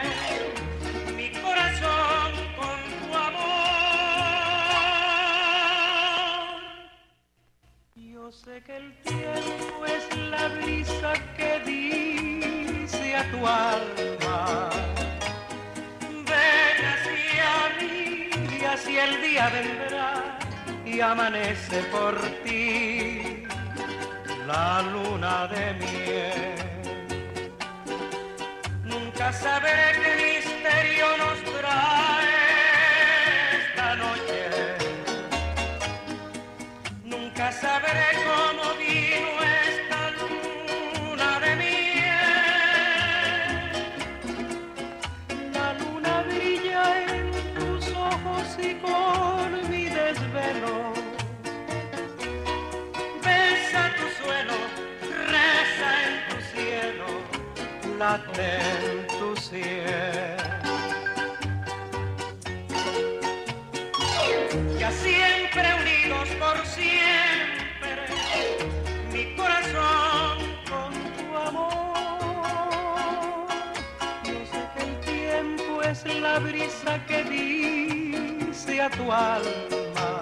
mi 1.16 1.30
corazón 1.42 2.32
con 2.58 2.80
tu 3.00 3.16
amor. 3.16 3.44
Yo 7.96 8.32
sé 8.32 8.64
que 8.64 8.78
el 8.78 8.98
tiempo 9.04 9.86
es 9.86 10.18
la 10.32 10.48
brisa 10.48 11.14
que 11.38 11.60
dice 11.66 13.16
a 13.16 13.24
tu 13.30 13.46
alma, 13.46 14.70
ven 16.26 16.86
hacia 16.92 17.52
mí 17.80 18.03
y 18.64 18.66
así 18.66 18.98
el 18.98 19.22
día 19.22 19.50
vendrá 19.50 20.40
y 20.86 21.02
amanece 21.02 21.84
por 21.92 22.16
ti 22.44 23.44
la 24.48 24.82
luna 24.84 25.48
de 25.48 25.74
miel. 25.82 26.56
Nunca 28.86 29.34
sabré 29.34 29.80
qué 30.02 30.33
y 48.58 48.76
con 48.76 49.70
mi 49.70 49.86
desvelo. 49.86 50.94
Besa 53.24 53.92
tu 53.98 54.06
suelo, 54.24 54.58
reza 55.28 55.90
en 56.08 56.14
tu 56.30 56.38
cielo, 56.54 57.08
late 57.98 58.60
en 58.80 59.08
tu 59.20 59.36
cielo. 59.36 60.64
Ya 64.80 64.92
siempre 64.92 65.66
unidos 65.82 66.30
por 66.40 66.58
siempre, 66.66 68.06
mi 69.12 69.36
corazón 69.36 70.38
con 70.70 70.94
tu 71.18 71.26
amor. 71.50 73.48
Yo 74.24 74.40
sé 74.52 74.62
que 74.76 74.82
el 74.84 74.94
tiempo 75.02 75.82
es 75.82 76.06
la 76.22 76.40
brisa 76.40 77.06
que 77.06 77.24
dice 77.24 77.63
a 78.84 78.90
tu 78.90 79.10
alma. 79.12 80.22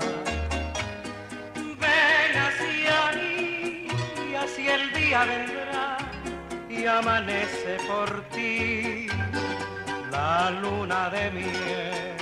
Ven 1.82 2.34
hacia 2.46 3.12
mí 3.18 3.88
y 4.30 4.36
así 4.36 4.68
el 4.68 4.94
día 4.94 5.26
vendrá 5.26 5.98
y 6.70 6.86
amanece 6.86 7.78
por 7.88 8.22
ti 8.30 9.08
la 10.12 10.52
luna 10.52 11.10
de 11.10 11.32
miel. 11.32 12.16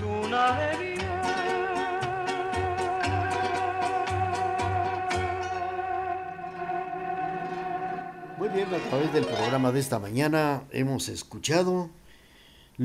Luna 0.00 0.44
de 0.58 0.78
miel. 0.78 0.92
Muy 8.38 8.48
bien, 8.48 8.74
a 8.74 8.78
través 8.88 9.12
del 9.12 9.26
programa 9.26 9.72
de 9.72 9.80
esta 9.80 9.98
mañana 9.98 10.62
hemos 10.70 11.10
escuchado 11.10 11.90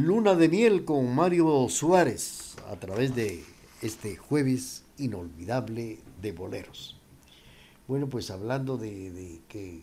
Luna 0.05 0.35
de 0.35 0.47
Miel 0.47 0.85
con 0.85 1.15
Mario 1.15 1.67
Suárez 1.69 2.55
a 2.71 2.75
través 2.75 3.15
de 3.15 3.43
este 3.81 4.15
jueves 4.15 4.83
inolvidable 4.99 5.97
de 6.21 6.33
boleros. 6.33 6.99
Bueno, 7.87 8.07
pues 8.07 8.29
hablando 8.29 8.77
de, 8.77 9.41
que 9.47 9.81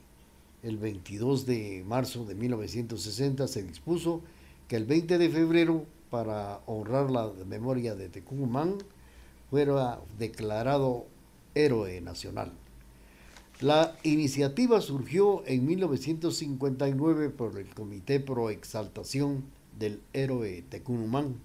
el 0.63 0.77
22 0.77 1.47
de 1.47 1.83
marzo 1.85 2.25
de 2.27 2.37
1960 2.37 3.49
se 3.49 3.65
dispuso 3.65 4.21
que 4.69 4.77
el 4.77 4.85
20 4.85 5.19
de 5.19 5.31
febrero, 5.31 5.85
para 6.11 6.61
honrar 6.67 7.11
la 7.11 7.33
memoria 7.45 7.97
de 7.97 8.09
Tecumán, 8.09 8.79
fuera 9.51 9.99
declarado 10.17 11.07
héroe 11.57 12.01
nacional. 12.01 12.53
La 13.61 13.97
iniciativa 14.05 14.81
surgió 14.81 15.43
en 15.47 15.67
1959 15.67 17.31
por 17.31 17.59
el 17.59 17.75
Comité 17.75 18.21
Pro 18.21 18.51
Exaltación 18.51 19.43
del 19.79 20.01
Héroe 20.13 20.63
Tecumán, 20.69 21.37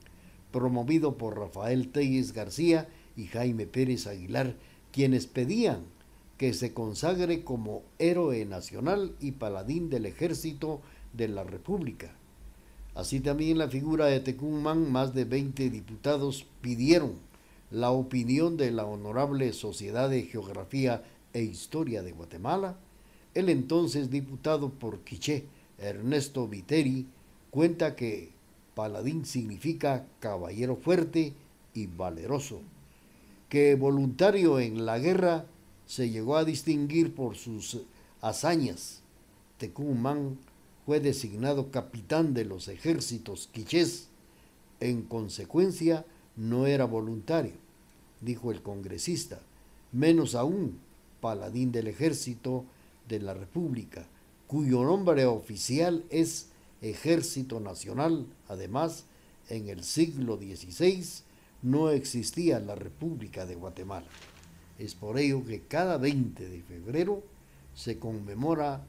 promovido 0.51 1.17
por 1.17 1.37
Rafael 1.37 1.89
Telles 1.89 2.33
García 2.33 2.87
y 3.15 3.25
Jaime 3.25 3.67
Pérez 3.67 4.07
Aguilar, 4.07 4.55
quienes 4.91 5.27
pedían 5.27 5.83
que 6.37 6.53
se 6.53 6.73
consagre 6.73 7.43
como 7.43 7.83
héroe 7.99 8.45
nacional 8.45 9.13
y 9.19 9.33
paladín 9.33 9.89
del 9.89 10.05
ejército 10.05 10.81
de 11.13 11.27
la 11.27 11.43
República. 11.43 12.15
Así 12.95 13.19
también 13.19 13.57
la 13.57 13.67
figura 13.67 14.05
de 14.05 14.19
Tecumán, 14.19 14.91
más 14.91 15.13
de 15.13 15.25
20 15.25 15.69
diputados 15.69 16.47
pidieron 16.61 17.13
la 17.71 17.91
opinión 17.91 18.57
de 18.57 18.71
la 18.71 18.85
Honorable 18.85 19.51
Sociedad 19.53 20.09
de 20.09 20.23
Geografía 20.23 21.03
e 21.33 21.43
Historia 21.43 22.01
de 22.01 22.13
Guatemala, 22.13 22.77
el 23.33 23.49
entonces 23.49 24.09
diputado 24.09 24.69
por 24.69 25.01
Quiché, 25.01 25.45
Ernesto 25.77 26.47
Viteri, 26.47 27.05
cuenta 27.51 27.95
que 27.95 28.29
paladín 28.75 29.25
significa 29.25 30.05
caballero 30.19 30.75
fuerte 30.75 31.33
y 31.73 31.87
valeroso, 31.87 32.61
que 33.49 33.75
voluntario 33.75 34.59
en 34.59 34.85
la 34.85 34.99
guerra 34.99 35.45
se 35.85 36.09
llegó 36.09 36.37
a 36.37 36.45
distinguir 36.45 37.15
por 37.15 37.35
sus 37.35 37.81
hazañas. 38.21 39.01
Tecumán 39.57 40.37
fue 40.85 40.99
designado 40.99 41.71
capitán 41.71 42.33
de 42.33 42.45
los 42.45 42.67
ejércitos 42.67 43.49
quichés. 43.51 44.07
En 44.79 45.01
consecuencia, 45.01 46.05
no 46.35 46.67
era 46.67 46.85
voluntario, 46.85 47.53
dijo 48.21 48.51
el 48.51 48.61
congresista, 48.61 49.39
menos 49.91 50.35
aún 50.35 50.79
paladín 51.19 51.71
del 51.71 51.87
ejército 51.87 52.63
de 53.09 53.19
la 53.19 53.33
República, 53.33 54.07
cuyo 54.47 54.83
nombre 54.83 55.25
oficial 55.25 56.05
es 56.09 56.48
Ejército 56.81 57.59
Nacional. 57.59 58.25
Además, 58.47 59.05
en 59.49 59.69
el 59.69 59.83
siglo 59.83 60.37
XVI 60.37 61.05
no 61.61 61.89
existía 61.89 62.59
la 62.59 62.75
República 62.75 63.45
de 63.45 63.55
Guatemala. 63.55 64.07
Es 64.77 64.95
por 64.95 65.17
ello 65.19 65.43
que 65.45 65.61
cada 65.61 65.97
20 65.97 66.47
de 66.47 66.61
febrero 66.61 67.23
se 67.75 67.99
conmemora 67.99 68.85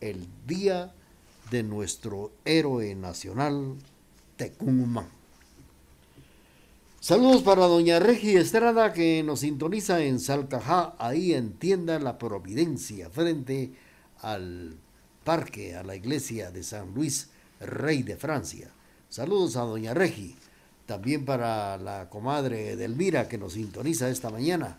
el 0.00 0.26
Día 0.46 0.94
de 1.50 1.62
nuestro 1.62 2.32
héroe 2.44 2.94
nacional, 2.94 3.76
Tecumán. 4.36 5.08
Saludos 7.00 7.42
para 7.42 7.66
doña 7.66 7.98
Regi 7.98 8.36
Estrada 8.36 8.92
que 8.92 9.24
nos 9.24 9.40
sintoniza 9.40 10.04
en 10.04 10.20
Salcajá, 10.20 10.94
ahí 11.00 11.34
en 11.34 11.54
Tienda 11.54 11.98
La 11.98 12.16
Providencia, 12.16 13.10
frente 13.10 13.72
al 14.20 14.76
parque, 15.24 15.74
a 15.74 15.82
la 15.82 15.96
iglesia 15.96 16.52
de 16.52 16.62
San 16.62 16.94
Luis, 16.94 17.30
rey 17.62 18.02
de 18.02 18.16
Francia. 18.16 18.70
Saludos 19.08 19.56
a 19.56 19.62
doña 19.62 19.94
Regi, 19.94 20.36
también 20.86 21.24
para 21.24 21.76
la 21.78 22.08
comadre 22.08 22.76
Delmira 22.76 23.28
que 23.28 23.38
nos 23.38 23.54
sintoniza 23.54 24.08
esta 24.08 24.30
mañana, 24.30 24.78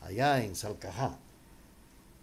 allá 0.00 0.42
en 0.42 0.54
Salcajá. 0.54 1.18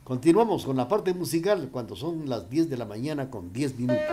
Continuamos 0.03 0.65
con 0.65 0.77
la 0.77 0.87
parte 0.87 1.13
musical 1.13 1.69
cuando 1.71 1.95
son 1.95 2.27
las 2.27 2.49
10 2.49 2.69
de 2.69 2.77
la 2.77 2.85
mañana 2.85 3.29
con 3.29 3.53
10 3.53 3.77
minutos. 3.77 4.03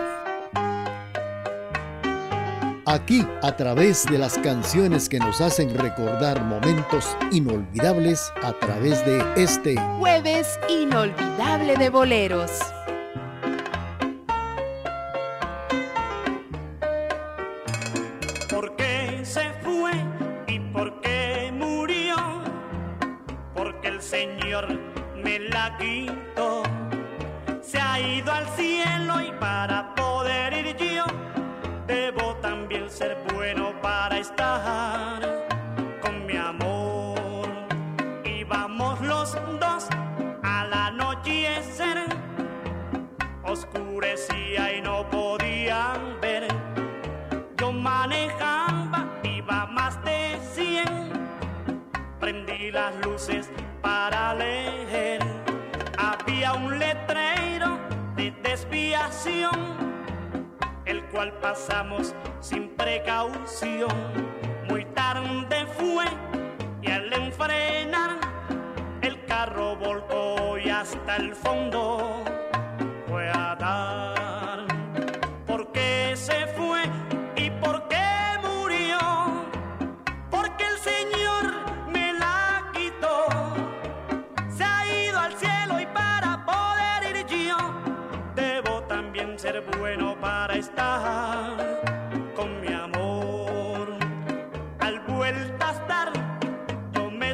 Aquí, 2.85 3.25
a 3.41 3.57
través 3.57 4.05
de 4.05 4.17
las 4.17 4.37
canciones 4.37 5.09
que 5.09 5.19
nos 5.19 5.41
hacen 5.41 5.75
recordar 5.77 6.41
momentos 6.45 7.17
inolvidables, 7.31 8.31
a 8.41 8.53
través 8.53 9.05
de 9.05 9.21
este 9.35 9.75
jueves 9.99 10.57
inolvidable 10.69 11.75
de 11.75 11.89
boleros. 11.89 12.51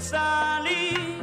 salí, 0.04 1.18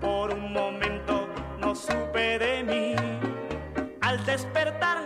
por 0.00 0.32
un 0.32 0.52
momento 0.52 1.28
no 1.60 1.74
supe 1.74 2.38
de 2.38 2.64
mí. 2.64 2.94
Al 4.00 4.24
despertar 4.26 5.04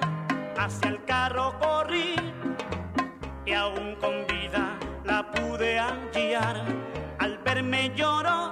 hacia 0.57 0.89
el 0.89 1.05
carro 1.05 1.59
corrí 1.61 2.15
y 3.45 3.53
aún 3.53 3.97
con 3.97 4.27
vida 4.27 4.79
la 5.05 5.31
pude 5.31 5.79
hallar. 5.79 6.65
Al 7.19 7.39
verme 7.39 7.93
lloró 7.95 8.52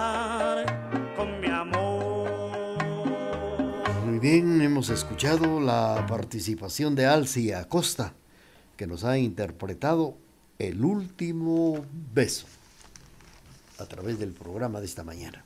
hemos 4.81 4.89
escuchado 4.89 5.59
la 5.59 6.07
participación 6.09 6.95
de 6.95 7.05
Alcia 7.05 7.59
Acosta, 7.59 8.15
que 8.75 8.87
nos 8.87 9.03
ha 9.03 9.19
interpretado 9.19 10.17
El 10.57 10.83
último 10.83 11.85
beso 12.15 12.47
a 13.77 13.85
través 13.85 14.17
del 14.17 14.31
programa 14.31 14.79
de 14.79 14.87
esta 14.87 15.03
mañana. 15.03 15.45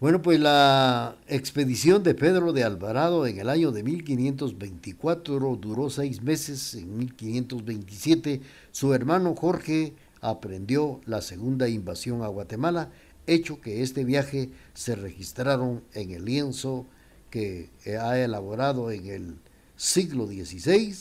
Bueno, 0.00 0.22
pues 0.22 0.40
la 0.40 1.16
expedición 1.28 2.02
de 2.02 2.14
Pedro 2.14 2.54
de 2.54 2.64
Alvarado 2.64 3.26
en 3.26 3.38
el 3.38 3.50
año 3.50 3.70
de 3.70 3.82
1524 3.82 5.56
duró 5.56 5.90
seis 5.90 6.22
meses. 6.22 6.74
En 6.74 6.96
1527 6.96 8.40
su 8.70 8.94
hermano 8.94 9.34
Jorge 9.34 9.92
aprendió 10.22 11.02
la 11.04 11.20
segunda 11.20 11.68
invasión 11.68 12.22
a 12.22 12.28
Guatemala 12.28 12.88
hecho 13.26 13.60
que 13.60 13.82
este 13.82 14.04
viaje 14.06 14.48
se 14.72 14.96
registraron 14.96 15.82
en 15.92 16.12
el 16.12 16.24
lienzo 16.24 16.86
que 17.30 17.70
ha 18.00 18.18
elaborado 18.18 18.90
en 18.90 19.06
el 19.06 19.38
siglo 19.76 20.26
XVI 20.26 20.94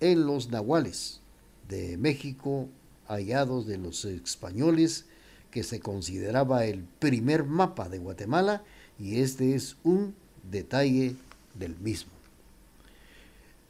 en 0.00 0.26
los 0.26 0.50
nahuales 0.50 1.20
de 1.68 1.96
México, 1.96 2.68
hallados 3.06 3.66
de 3.66 3.78
los 3.78 4.04
españoles, 4.04 5.06
que 5.50 5.62
se 5.62 5.80
consideraba 5.80 6.64
el 6.64 6.84
primer 6.98 7.44
mapa 7.44 7.88
de 7.88 7.98
Guatemala 7.98 8.64
y 8.98 9.20
este 9.20 9.54
es 9.54 9.76
un 9.84 10.14
detalle 10.50 11.14
del 11.54 11.76
mismo. 11.78 12.10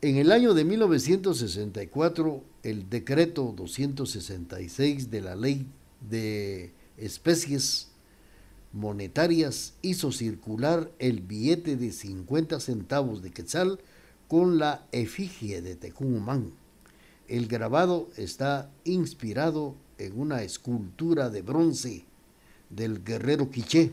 En 0.01 0.17
el 0.17 0.33
año 0.33 0.55
de 0.55 0.65
1964, 0.65 2.43
el 2.63 2.89
decreto 2.91 3.55
266 3.57 5.11
de 5.11 5.21
la 5.21 5.37
ley 5.37 5.67
de 6.01 6.73
especies 6.97 7.89
monetarias 8.75 9.73
hizo 9.83 10.13
circular 10.13 10.91
el 10.99 11.21
billete 11.21 11.77
de 11.77 11.93
50 11.93 12.59
centavos 12.61 13.23
de 13.23 13.31
quetzal 13.31 13.79
con 14.29 14.59
la 14.59 14.87
efigie 14.93 15.63
de 15.63 15.77
Tecumán. 15.77 16.53
El 17.29 17.47
grabado 17.47 18.11
está 18.17 18.71
inspirado 18.85 19.77
en 19.99 20.19
una 20.19 20.43
escultura 20.43 21.29
de 21.31 21.43
bronce 21.43 22.05
del 22.69 23.05
guerrero 23.05 23.51
Quiché, 23.51 23.93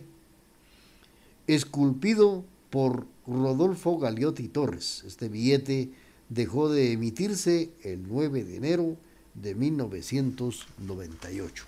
esculpido 1.45 2.43
por 2.71 3.05
Rodolfo 3.27 3.99
Galiotti 3.99 4.47
Torres. 4.47 5.03
Este 5.05 5.29
billete 5.29 5.91
dejó 6.29 6.69
de 6.69 6.93
emitirse 6.93 7.69
el 7.83 8.07
9 8.07 8.45
de 8.45 8.57
enero 8.57 8.97
de 9.35 9.53
1998. 9.53 11.65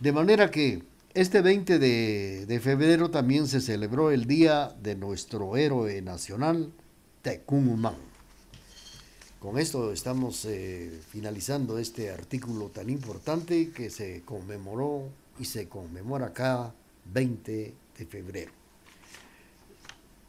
De 0.00 0.12
manera 0.12 0.50
que 0.50 0.82
este 1.14 1.42
20 1.42 1.78
de, 1.78 2.60
febrero 2.60 3.08
también 3.08 3.46
se 3.46 3.60
celebró 3.60 4.10
el 4.10 4.26
día 4.26 4.74
de 4.82 4.96
nuestro 4.96 5.56
héroe 5.56 6.02
nacional, 6.02 6.72
Tecumumán. 7.22 7.94
Con 9.38 9.58
esto 9.58 9.92
estamos 9.92 10.44
eh, 10.44 11.00
finalizando 11.08 11.78
este 11.78 12.10
artículo 12.10 12.70
tan 12.70 12.90
importante 12.90 13.70
que 13.70 13.90
se 13.90 14.22
conmemoró 14.22 15.08
y 15.38 15.44
se 15.44 15.68
conmemora 15.68 16.26
acá 16.26 16.74
20 17.12 17.74
de 17.96 18.06
febrero. 18.06 18.50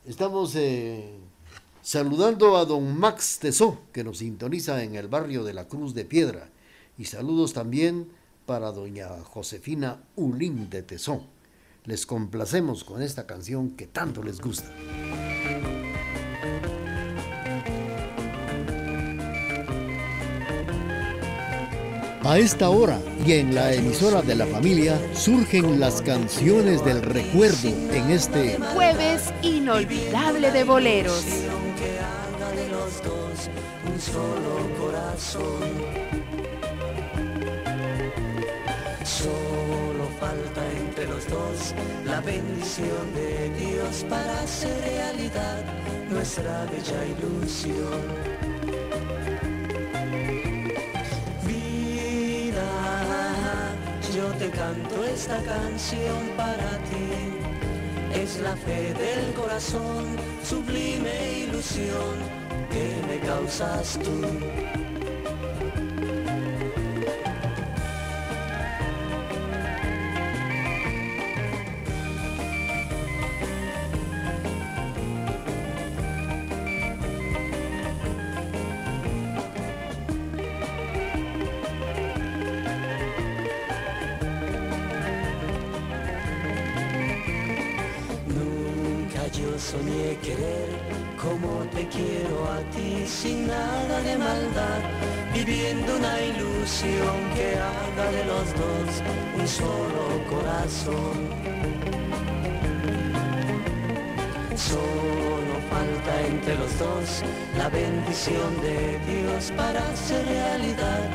Estamos 0.06 0.56
eh, 0.56 1.16
saludando 1.82 2.58
a 2.58 2.66
don 2.66 2.96
Max 3.00 3.40
Tesó, 3.40 3.80
que 3.92 4.04
nos 4.04 4.20
sintoniza 4.20 4.84
en 4.84 4.94
el 4.96 5.08
barrio 5.08 5.44
de 5.44 5.54
la 5.54 5.68
Cruz 5.68 5.96
de 5.96 6.06
Piedra. 6.06 6.50
Y 6.98 7.06
saludos 7.06 7.54
también 7.54 8.08
para 8.46 8.72
doña 8.72 9.10
Josefina 9.24 9.98
Ulín 10.16 10.70
de 10.70 10.84
Tesón. 10.84 11.22
Les 11.84 12.06
complacemos 12.06 12.84
con 12.84 13.02
esta 13.02 13.26
canción 13.26 13.72
que 13.72 13.88
tanto 13.88 14.24
les 14.24 14.40
gusta. 14.40 14.70
A 22.24 22.40
esta 22.40 22.72
hora 22.72 23.00
y 23.24 23.34
en 23.34 23.54
la 23.54 23.72
emisora 23.72 24.24
de 24.24 24.34
la 24.34 24.48
familia 24.48 25.00
surgen 25.14 25.80
las 25.80 26.02
canciones 26.02 26.84
del 26.84 27.04
recuerdo 27.04 27.70
en 27.70 28.10
este 28.10 28.58
jueves 28.74 29.32
inolvidable 29.44 30.52
de 30.52 30.64
boleros. 30.64 31.24
un 33.88 34.02
solo 34.02 34.76
corazón 34.80 36.35
Solo 39.06 40.10
falta 40.20 40.66
entre 40.72 41.06
los 41.06 41.30
dos 41.30 41.76
la 42.06 42.22
bendición 42.22 43.14
de 43.14 43.50
Dios 43.52 44.04
para 44.10 44.42
hacer 44.42 44.76
realidad 44.82 45.64
nuestra 46.10 46.66
bella 46.66 47.06
ilusión. 47.06 48.02
Vida, 51.46 52.64
yo 54.16 54.26
te 54.40 54.50
canto 54.50 55.06
esta 55.06 55.40
canción 55.44 56.30
para 56.36 56.78
ti. 56.90 58.20
Es 58.20 58.40
la 58.40 58.56
fe 58.56 58.92
del 58.96 59.36
corazón, 59.36 60.18
sublime 60.44 61.46
ilusión 61.48 62.16
que 62.72 62.96
me 63.08 63.20
causas 63.20 64.00
tú. 64.04 64.85
Corazón. 100.66 101.30
Solo 104.56 105.54
falta 105.70 106.28
entre 106.28 106.56
los 106.56 106.80
dos 106.80 107.22
la 107.58 107.70
bendición 107.70 108.62
de 108.62 109.00
Dios 109.06 109.52
para 109.56 109.80
hacer 109.92 110.26
realidad 110.26 111.10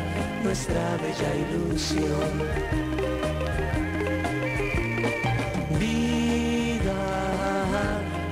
nuestra 0.44 0.96
bella 0.98 1.34
ilusión. 1.48 2.30
Vida, 5.78 6.92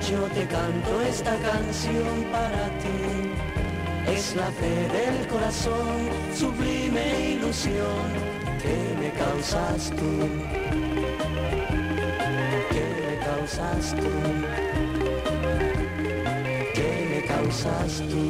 yo 0.09 0.21
te 0.33 0.45
canto 0.47 1.01
esta 1.01 1.35
canción 1.37 2.23
para 2.31 2.67
ti 2.79 3.49
es 4.07 4.35
la 4.35 4.51
fe 4.51 4.87
del 4.89 5.27
corazón, 5.27 6.09
sublime 6.33 7.31
ilusión 7.31 8.39
que 8.61 8.95
me 8.99 9.11
causas 9.11 9.91
tú, 9.91 10.27
me 13.49 13.55
causas 13.55 13.95
tú, 13.95 14.03
que 16.75 17.07
me 17.09 17.25
causas 17.25 18.01
tú. 18.09 18.21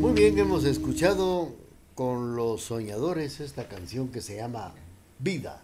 Muy 0.00 0.12
bien, 0.12 0.38
hemos 0.38 0.64
escuchado 0.64 1.54
con 1.94 2.34
los 2.34 2.62
soñadores 2.62 3.38
esta 3.40 3.68
canción 3.68 4.08
que 4.08 4.20
se 4.20 4.36
llama 4.36 4.74
Vida. 5.20 5.62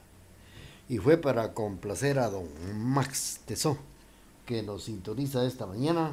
Y 0.89 0.99
fue 0.99 1.17
para 1.17 1.53
complacer 1.53 2.21
a 2.21 2.31
don 2.31 2.47
Max 2.77 3.41
Tesó, 3.47 3.77
que 4.47 4.63
nos 4.63 4.85
sintoniza 4.85 5.45
esta 5.47 5.67
mañana 5.67 6.13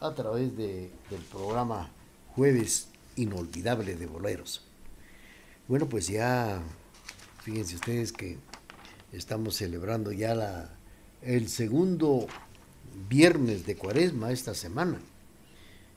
a 0.00 0.14
través 0.14 0.54
de, 0.56 0.90
del 1.10 1.22
programa 1.32 1.90
Jueves 2.34 2.88
Inolvidable 3.16 3.96
de 3.96 4.06
Boleros. 4.06 4.62
Bueno, 5.68 5.86
pues 5.86 6.08
ya, 6.08 6.62
fíjense 7.44 7.74
ustedes 7.74 8.10
que 8.10 8.38
estamos 9.12 9.56
celebrando 9.56 10.12
ya 10.12 10.34
la, 10.34 10.70
el 11.20 11.50
segundo 11.50 12.26
viernes 13.06 13.66
de 13.66 13.76
cuaresma 13.76 14.32
esta 14.32 14.54
semana. 14.54 14.98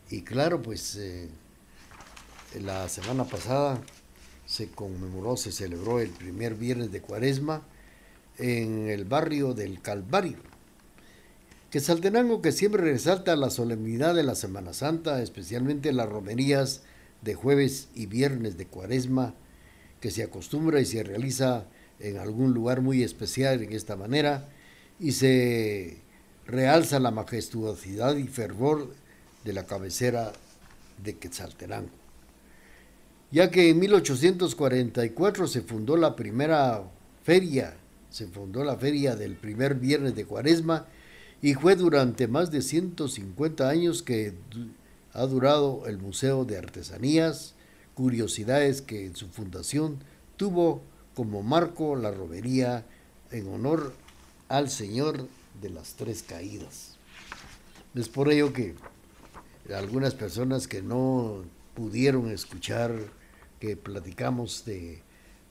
Y 0.09 0.23
claro, 0.23 0.61
pues 0.61 0.97
eh, 0.97 1.29
la 2.61 2.89
semana 2.89 3.23
pasada 3.23 3.81
se 4.45 4.69
conmemoró, 4.69 5.37
se 5.37 5.53
celebró 5.53 6.01
el 6.01 6.09
primer 6.09 6.55
viernes 6.55 6.91
de 6.91 7.01
cuaresma 7.01 7.63
en 8.37 8.89
el 8.89 9.05
barrio 9.05 9.53
del 9.53 9.81
Calvario. 9.81 10.39
Que 11.71 11.79
Saltenango 11.79 12.41
que 12.41 12.51
siempre 12.51 12.81
resalta 12.81 13.37
la 13.37 13.51
solemnidad 13.51 14.15
de 14.15 14.23
la 14.23 14.35
Semana 14.35 14.73
Santa, 14.73 15.21
especialmente 15.21 15.93
las 15.93 16.09
romerías 16.09 16.81
de 17.21 17.35
jueves 17.35 17.87
y 17.95 18.05
viernes 18.05 18.57
de 18.57 18.67
cuaresma, 18.67 19.33
que 19.99 20.11
se 20.11 20.23
acostumbra 20.23 20.79
y 20.79 20.85
se 20.85 21.03
realiza 21.03 21.65
en 21.99 22.17
algún 22.17 22.53
lugar 22.53 22.81
muy 22.81 23.03
especial 23.03 23.63
en 23.63 23.73
esta 23.73 23.95
manera, 23.95 24.49
y 24.99 25.11
se 25.11 25.97
realza 26.45 26.99
la 26.99 27.11
majestuosidad 27.11 28.15
y 28.17 28.27
fervor 28.27 28.93
de 29.43 29.53
la 29.53 29.65
cabecera 29.65 30.31
de 31.03 31.17
Quetzaltenango. 31.17 31.89
Ya 33.31 33.51
que 33.51 33.69
en 33.69 33.79
1844 33.79 35.47
se 35.47 35.61
fundó 35.61 35.97
la 35.97 36.15
primera 36.15 36.83
feria, 37.23 37.75
se 38.09 38.27
fundó 38.27 38.63
la 38.63 38.77
feria 38.77 39.15
del 39.15 39.35
primer 39.35 39.75
viernes 39.75 40.15
de 40.15 40.25
Cuaresma 40.25 40.87
y 41.41 41.53
fue 41.53 41.75
durante 41.75 42.27
más 42.27 42.51
de 42.51 42.61
150 42.61 43.67
años 43.67 44.01
que 44.01 44.33
ha 45.11 45.25
durado 45.25 45.85
el 45.87 45.97
Museo 45.97 46.45
de 46.45 46.57
Artesanías, 46.57 47.53
curiosidades 47.97 48.83
que 48.83 49.07
en 49.07 49.15
su 49.15 49.27
fundación 49.29 49.97
tuvo 50.35 50.83
como 51.15 51.41
marco 51.41 51.95
la 51.95 52.11
romería 52.11 52.85
en 53.31 53.47
honor 53.47 53.91
al 54.49 54.69
Señor 54.69 55.27
de 55.59 55.71
las 55.71 55.95
Tres 55.95 56.21
Caídas. 56.21 56.95
Es 57.95 58.07
por 58.07 58.31
ello 58.31 58.53
que 58.53 58.75
algunas 59.75 60.13
personas 60.13 60.67
que 60.67 60.83
no 60.83 61.43
pudieron 61.73 62.29
escuchar 62.29 62.93
que 63.59 63.75
platicamos 63.75 64.63
de 64.63 65.01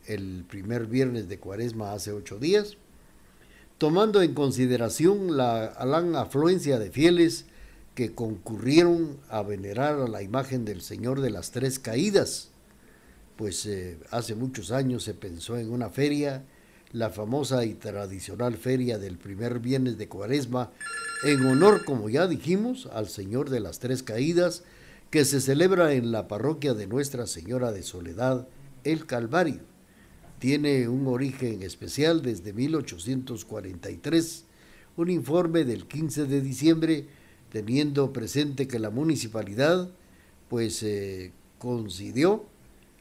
el 0.06 0.44
primer 0.48 0.86
viernes 0.86 1.28
de 1.28 1.40
Cuaresma 1.40 1.94
hace 1.94 2.12
ocho 2.12 2.38
días, 2.38 2.76
tomando 3.76 4.22
en 4.22 4.34
consideración 4.34 5.36
la 5.36 5.74
gran 5.80 6.14
afluencia 6.14 6.78
de 6.78 6.92
fieles 6.92 7.46
que 7.96 8.14
concurrieron 8.14 9.16
a 9.30 9.42
venerar 9.42 9.98
a 9.98 10.06
la 10.06 10.22
imagen 10.22 10.66
del 10.66 10.82
Señor 10.82 11.22
de 11.22 11.30
las 11.30 11.50
Tres 11.50 11.78
Caídas, 11.78 12.50
pues 13.36 13.64
eh, 13.64 13.98
hace 14.10 14.34
muchos 14.34 14.70
años 14.70 15.02
se 15.02 15.14
pensó 15.14 15.56
en 15.56 15.70
una 15.70 15.88
feria 15.88 16.44
la 16.92 17.08
famosa 17.08 17.64
y 17.64 17.72
tradicional 17.72 18.58
feria 18.58 18.98
del 18.98 19.16
primer 19.16 19.60
viernes 19.60 19.96
de 19.96 20.08
Cuaresma, 20.08 20.72
en 21.24 21.44
honor, 21.46 21.84
como 21.86 22.10
ya 22.10 22.26
dijimos, 22.26 22.86
al 22.92 23.08
Señor 23.08 23.48
de 23.48 23.60
las 23.60 23.78
Tres 23.78 24.02
Caídas, 24.02 24.62
que 25.10 25.24
se 25.24 25.40
celebra 25.40 25.94
en 25.94 26.12
la 26.12 26.28
parroquia 26.28 26.74
de 26.74 26.86
Nuestra 26.86 27.26
Señora 27.26 27.72
de 27.72 27.82
Soledad, 27.82 28.46
el 28.84 29.06
Calvario. 29.06 29.62
Tiene 30.38 30.86
un 30.88 31.06
origen 31.06 31.62
especial 31.62 32.20
desde 32.20 32.52
1843, 32.52 34.44
un 34.98 35.10
informe 35.10 35.64
del 35.64 35.86
15 35.86 36.26
de 36.26 36.42
diciembre, 36.42 37.06
teniendo 37.50 38.12
presente 38.12 38.68
que 38.68 38.78
la 38.78 38.90
municipalidad 38.90 39.90
pues 40.48 40.82
eh, 40.82 41.32
coincidió 41.58 42.44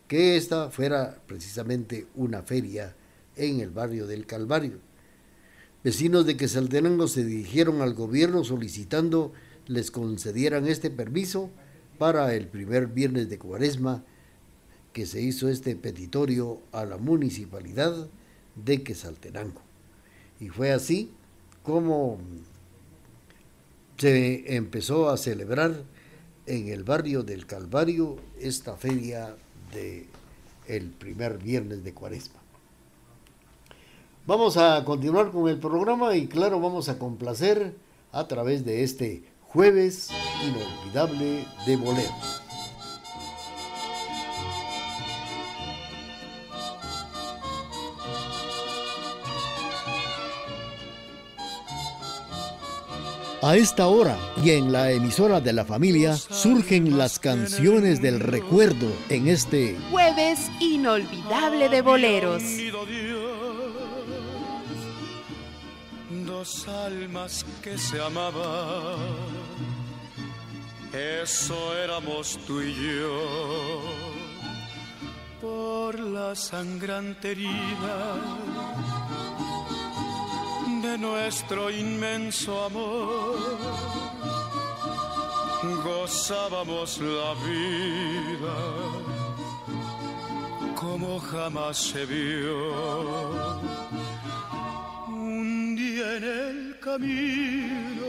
que 0.07 0.37
esta 0.37 0.69
fuera 0.69 1.19
precisamente 1.27 2.07
una 2.15 2.43
feria 2.43 2.95
en 3.35 3.59
el 3.59 3.71
barrio 3.71 4.07
del 4.07 4.25
Calvario. 4.25 4.79
Vecinos 5.83 6.25
de 6.25 6.37
Quesaltenango 6.37 7.07
se 7.07 7.23
dirigieron 7.23 7.81
al 7.81 7.93
gobierno 7.93 8.43
solicitando 8.43 9.33
les 9.67 9.91
concedieran 9.91 10.67
este 10.67 10.89
permiso 10.89 11.49
para 11.97 12.33
el 12.33 12.47
primer 12.47 12.87
viernes 12.87 13.29
de 13.29 13.39
cuaresma 13.39 14.03
que 14.93 15.05
se 15.05 15.21
hizo 15.21 15.49
este 15.49 15.75
petitorio 15.75 16.61
a 16.71 16.85
la 16.85 16.97
municipalidad 16.97 18.07
de 18.55 18.83
Quesaltenango. 18.83 19.61
Y 20.39 20.49
fue 20.49 20.71
así 20.71 21.11
como 21.63 22.19
se 23.97 24.55
empezó 24.55 25.09
a 25.09 25.17
celebrar 25.17 25.83
en 26.45 26.67
el 26.67 26.83
barrio 26.83 27.23
del 27.23 27.45
Calvario 27.45 28.17
esta 28.39 28.75
feria 28.75 29.35
de 29.73 30.07
el 30.67 30.89
primer 30.89 31.37
viernes 31.37 31.83
de 31.83 31.93
cuaresma. 31.93 32.39
Vamos 34.25 34.57
a 34.57 34.83
continuar 34.83 35.31
con 35.31 35.47
el 35.47 35.59
programa 35.59 36.15
y 36.15 36.27
claro, 36.27 36.59
vamos 36.59 36.89
a 36.89 36.97
complacer 36.97 37.75
a 38.11 38.27
través 38.27 38.65
de 38.65 38.83
este 38.83 39.23
jueves 39.43 40.09
inolvidable 40.43 41.45
de 41.67 41.75
bolero. 41.77 42.44
A 53.45 53.55
esta 53.57 53.85
hora 53.85 54.17
y 54.43 54.49
en 54.49 54.71
la 54.71 54.89
emisora 54.89 55.39
de 55.39 55.53
la 55.53 55.65
familia 55.65 56.15
surgen 56.15 56.97
las 56.97 57.19
canciones 57.19 58.01
del 58.01 58.19
recuerdo 58.19 58.91
en 59.07 59.27
este 59.27 59.77
jueves 59.91 60.49
inolvidable 60.59 61.69
de 61.69 61.81
boleros. 61.83 62.41
almas 66.67 67.45
que 67.61 67.77
se 67.77 68.01
amaban, 68.01 68.97
eso 70.91 71.77
éramos 71.77 72.39
tú 72.47 72.61
y 72.61 72.73
yo, 72.73 73.81
por 75.39 75.99
la 75.99 76.35
sangrante 76.35 77.33
herida 77.33 79.04
nuestro 80.97 81.69
inmenso 81.69 82.63
amor, 82.65 83.37
gozábamos 85.83 86.99
la 86.99 87.33
vida 87.45 88.57
como 90.75 91.19
jamás 91.19 91.77
se 91.77 92.05
vio. 92.05 93.75
En 96.07 96.23
el 96.23 96.79
camino 96.79 98.07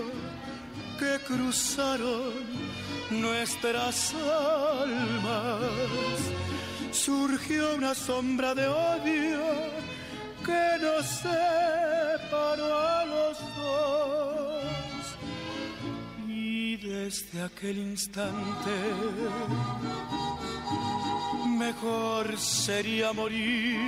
que 0.98 1.18
cruzaron 1.26 2.34
nuestras 3.10 4.14
almas 4.14 5.70
surgió 6.92 7.74
una 7.74 7.94
sombra 7.94 8.54
de 8.54 8.68
odio 8.68 9.42
que 10.44 10.78
nos 10.80 11.24
separó 12.26 12.78
a 12.78 13.04
los 13.04 13.38
dos. 13.56 15.16
Y 16.28 16.76
desde 16.76 17.42
aquel 17.42 17.78
instante 17.78 18.70
mejor 21.58 22.36
sería 22.38 23.12
morir 23.12 23.78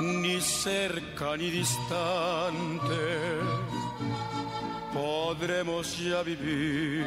ni 0.00 0.40
cerca 0.40 1.36
ni 1.36 1.50
distante, 1.50 3.02
podremos 4.94 5.98
ya 5.98 6.22
vivir. 6.22 7.04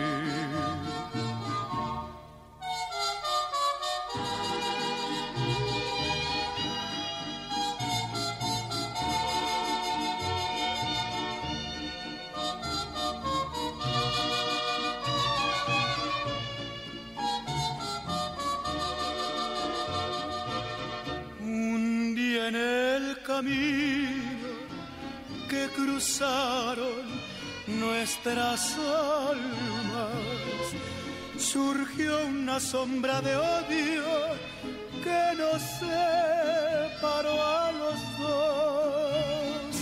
Camino 23.24 24.54
que 25.50 25.68
cruzaron 25.76 27.04
nuestras 27.68 28.78
almas 28.78 30.44
surgió 31.38 32.26
una 32.28 32.60
sombra 32.60 33.22
de 33.22 33.36
odio 33.36 34.04
que 35.04 35.36
nos 35.38 35.62
separó 35.62 37.36
a 37.44 37.72
los 37.72 38.00
dos. 38.20 39.76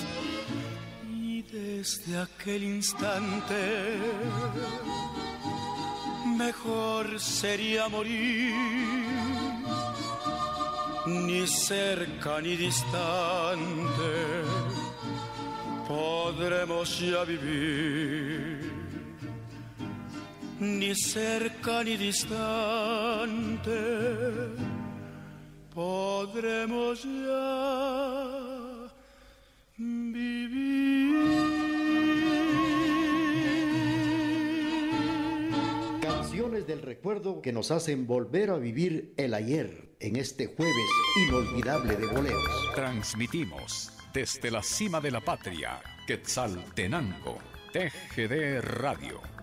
Y 1.09 1.41
desde 1.43 2.17
aquel 2.17 2.63
instante 2.63 3.99
mejor 6.37 7.19
sería 7.19 7.87
morir, 7.89 8.53
ni 11.07 11.47
cerca 11.47 12.39
ni 12.41 12.55
distante 12.55 14.11
podremos 15.87 16.99
ya 16.99 17.23
vivir 17.23 18.71
ni 20.59 20.93
cerca 20.93 21.83
ni 21.83 21.97
distante 21.97 23.71
podremos 25.73 27.03
ya 27.03 28.87
vivir. 29.77 30.61
Canciones 36.01 36.67
del 36.67 36.81
recuerdo 36.83 37.41
que 37.41 37.51
nos 37.51 37.71
hacen 37.71 38.05
volver 38.05 38.51
a 38.51 38.57
vivir 38.57 39.13
el 39.17 39.33
ayer 39.33 39.90
en 40.01 40.15
este 40.15 40.47
jueves 40.47 40.89
inolvidable 41.27 41.95
de 41.95 42.07
boleros. 42.07 42.73
Transmitimos 42.75 43.91
desde 44.13 44.51
la 44.51 44.61
cima 44.61 44.99
de 44.99 45.11
la 45.11 45.21
patria, 45.21 45.81
Quetzaltenango, 46.05 47.37
TGD 47.71 48.61
Radio 48.61 49.40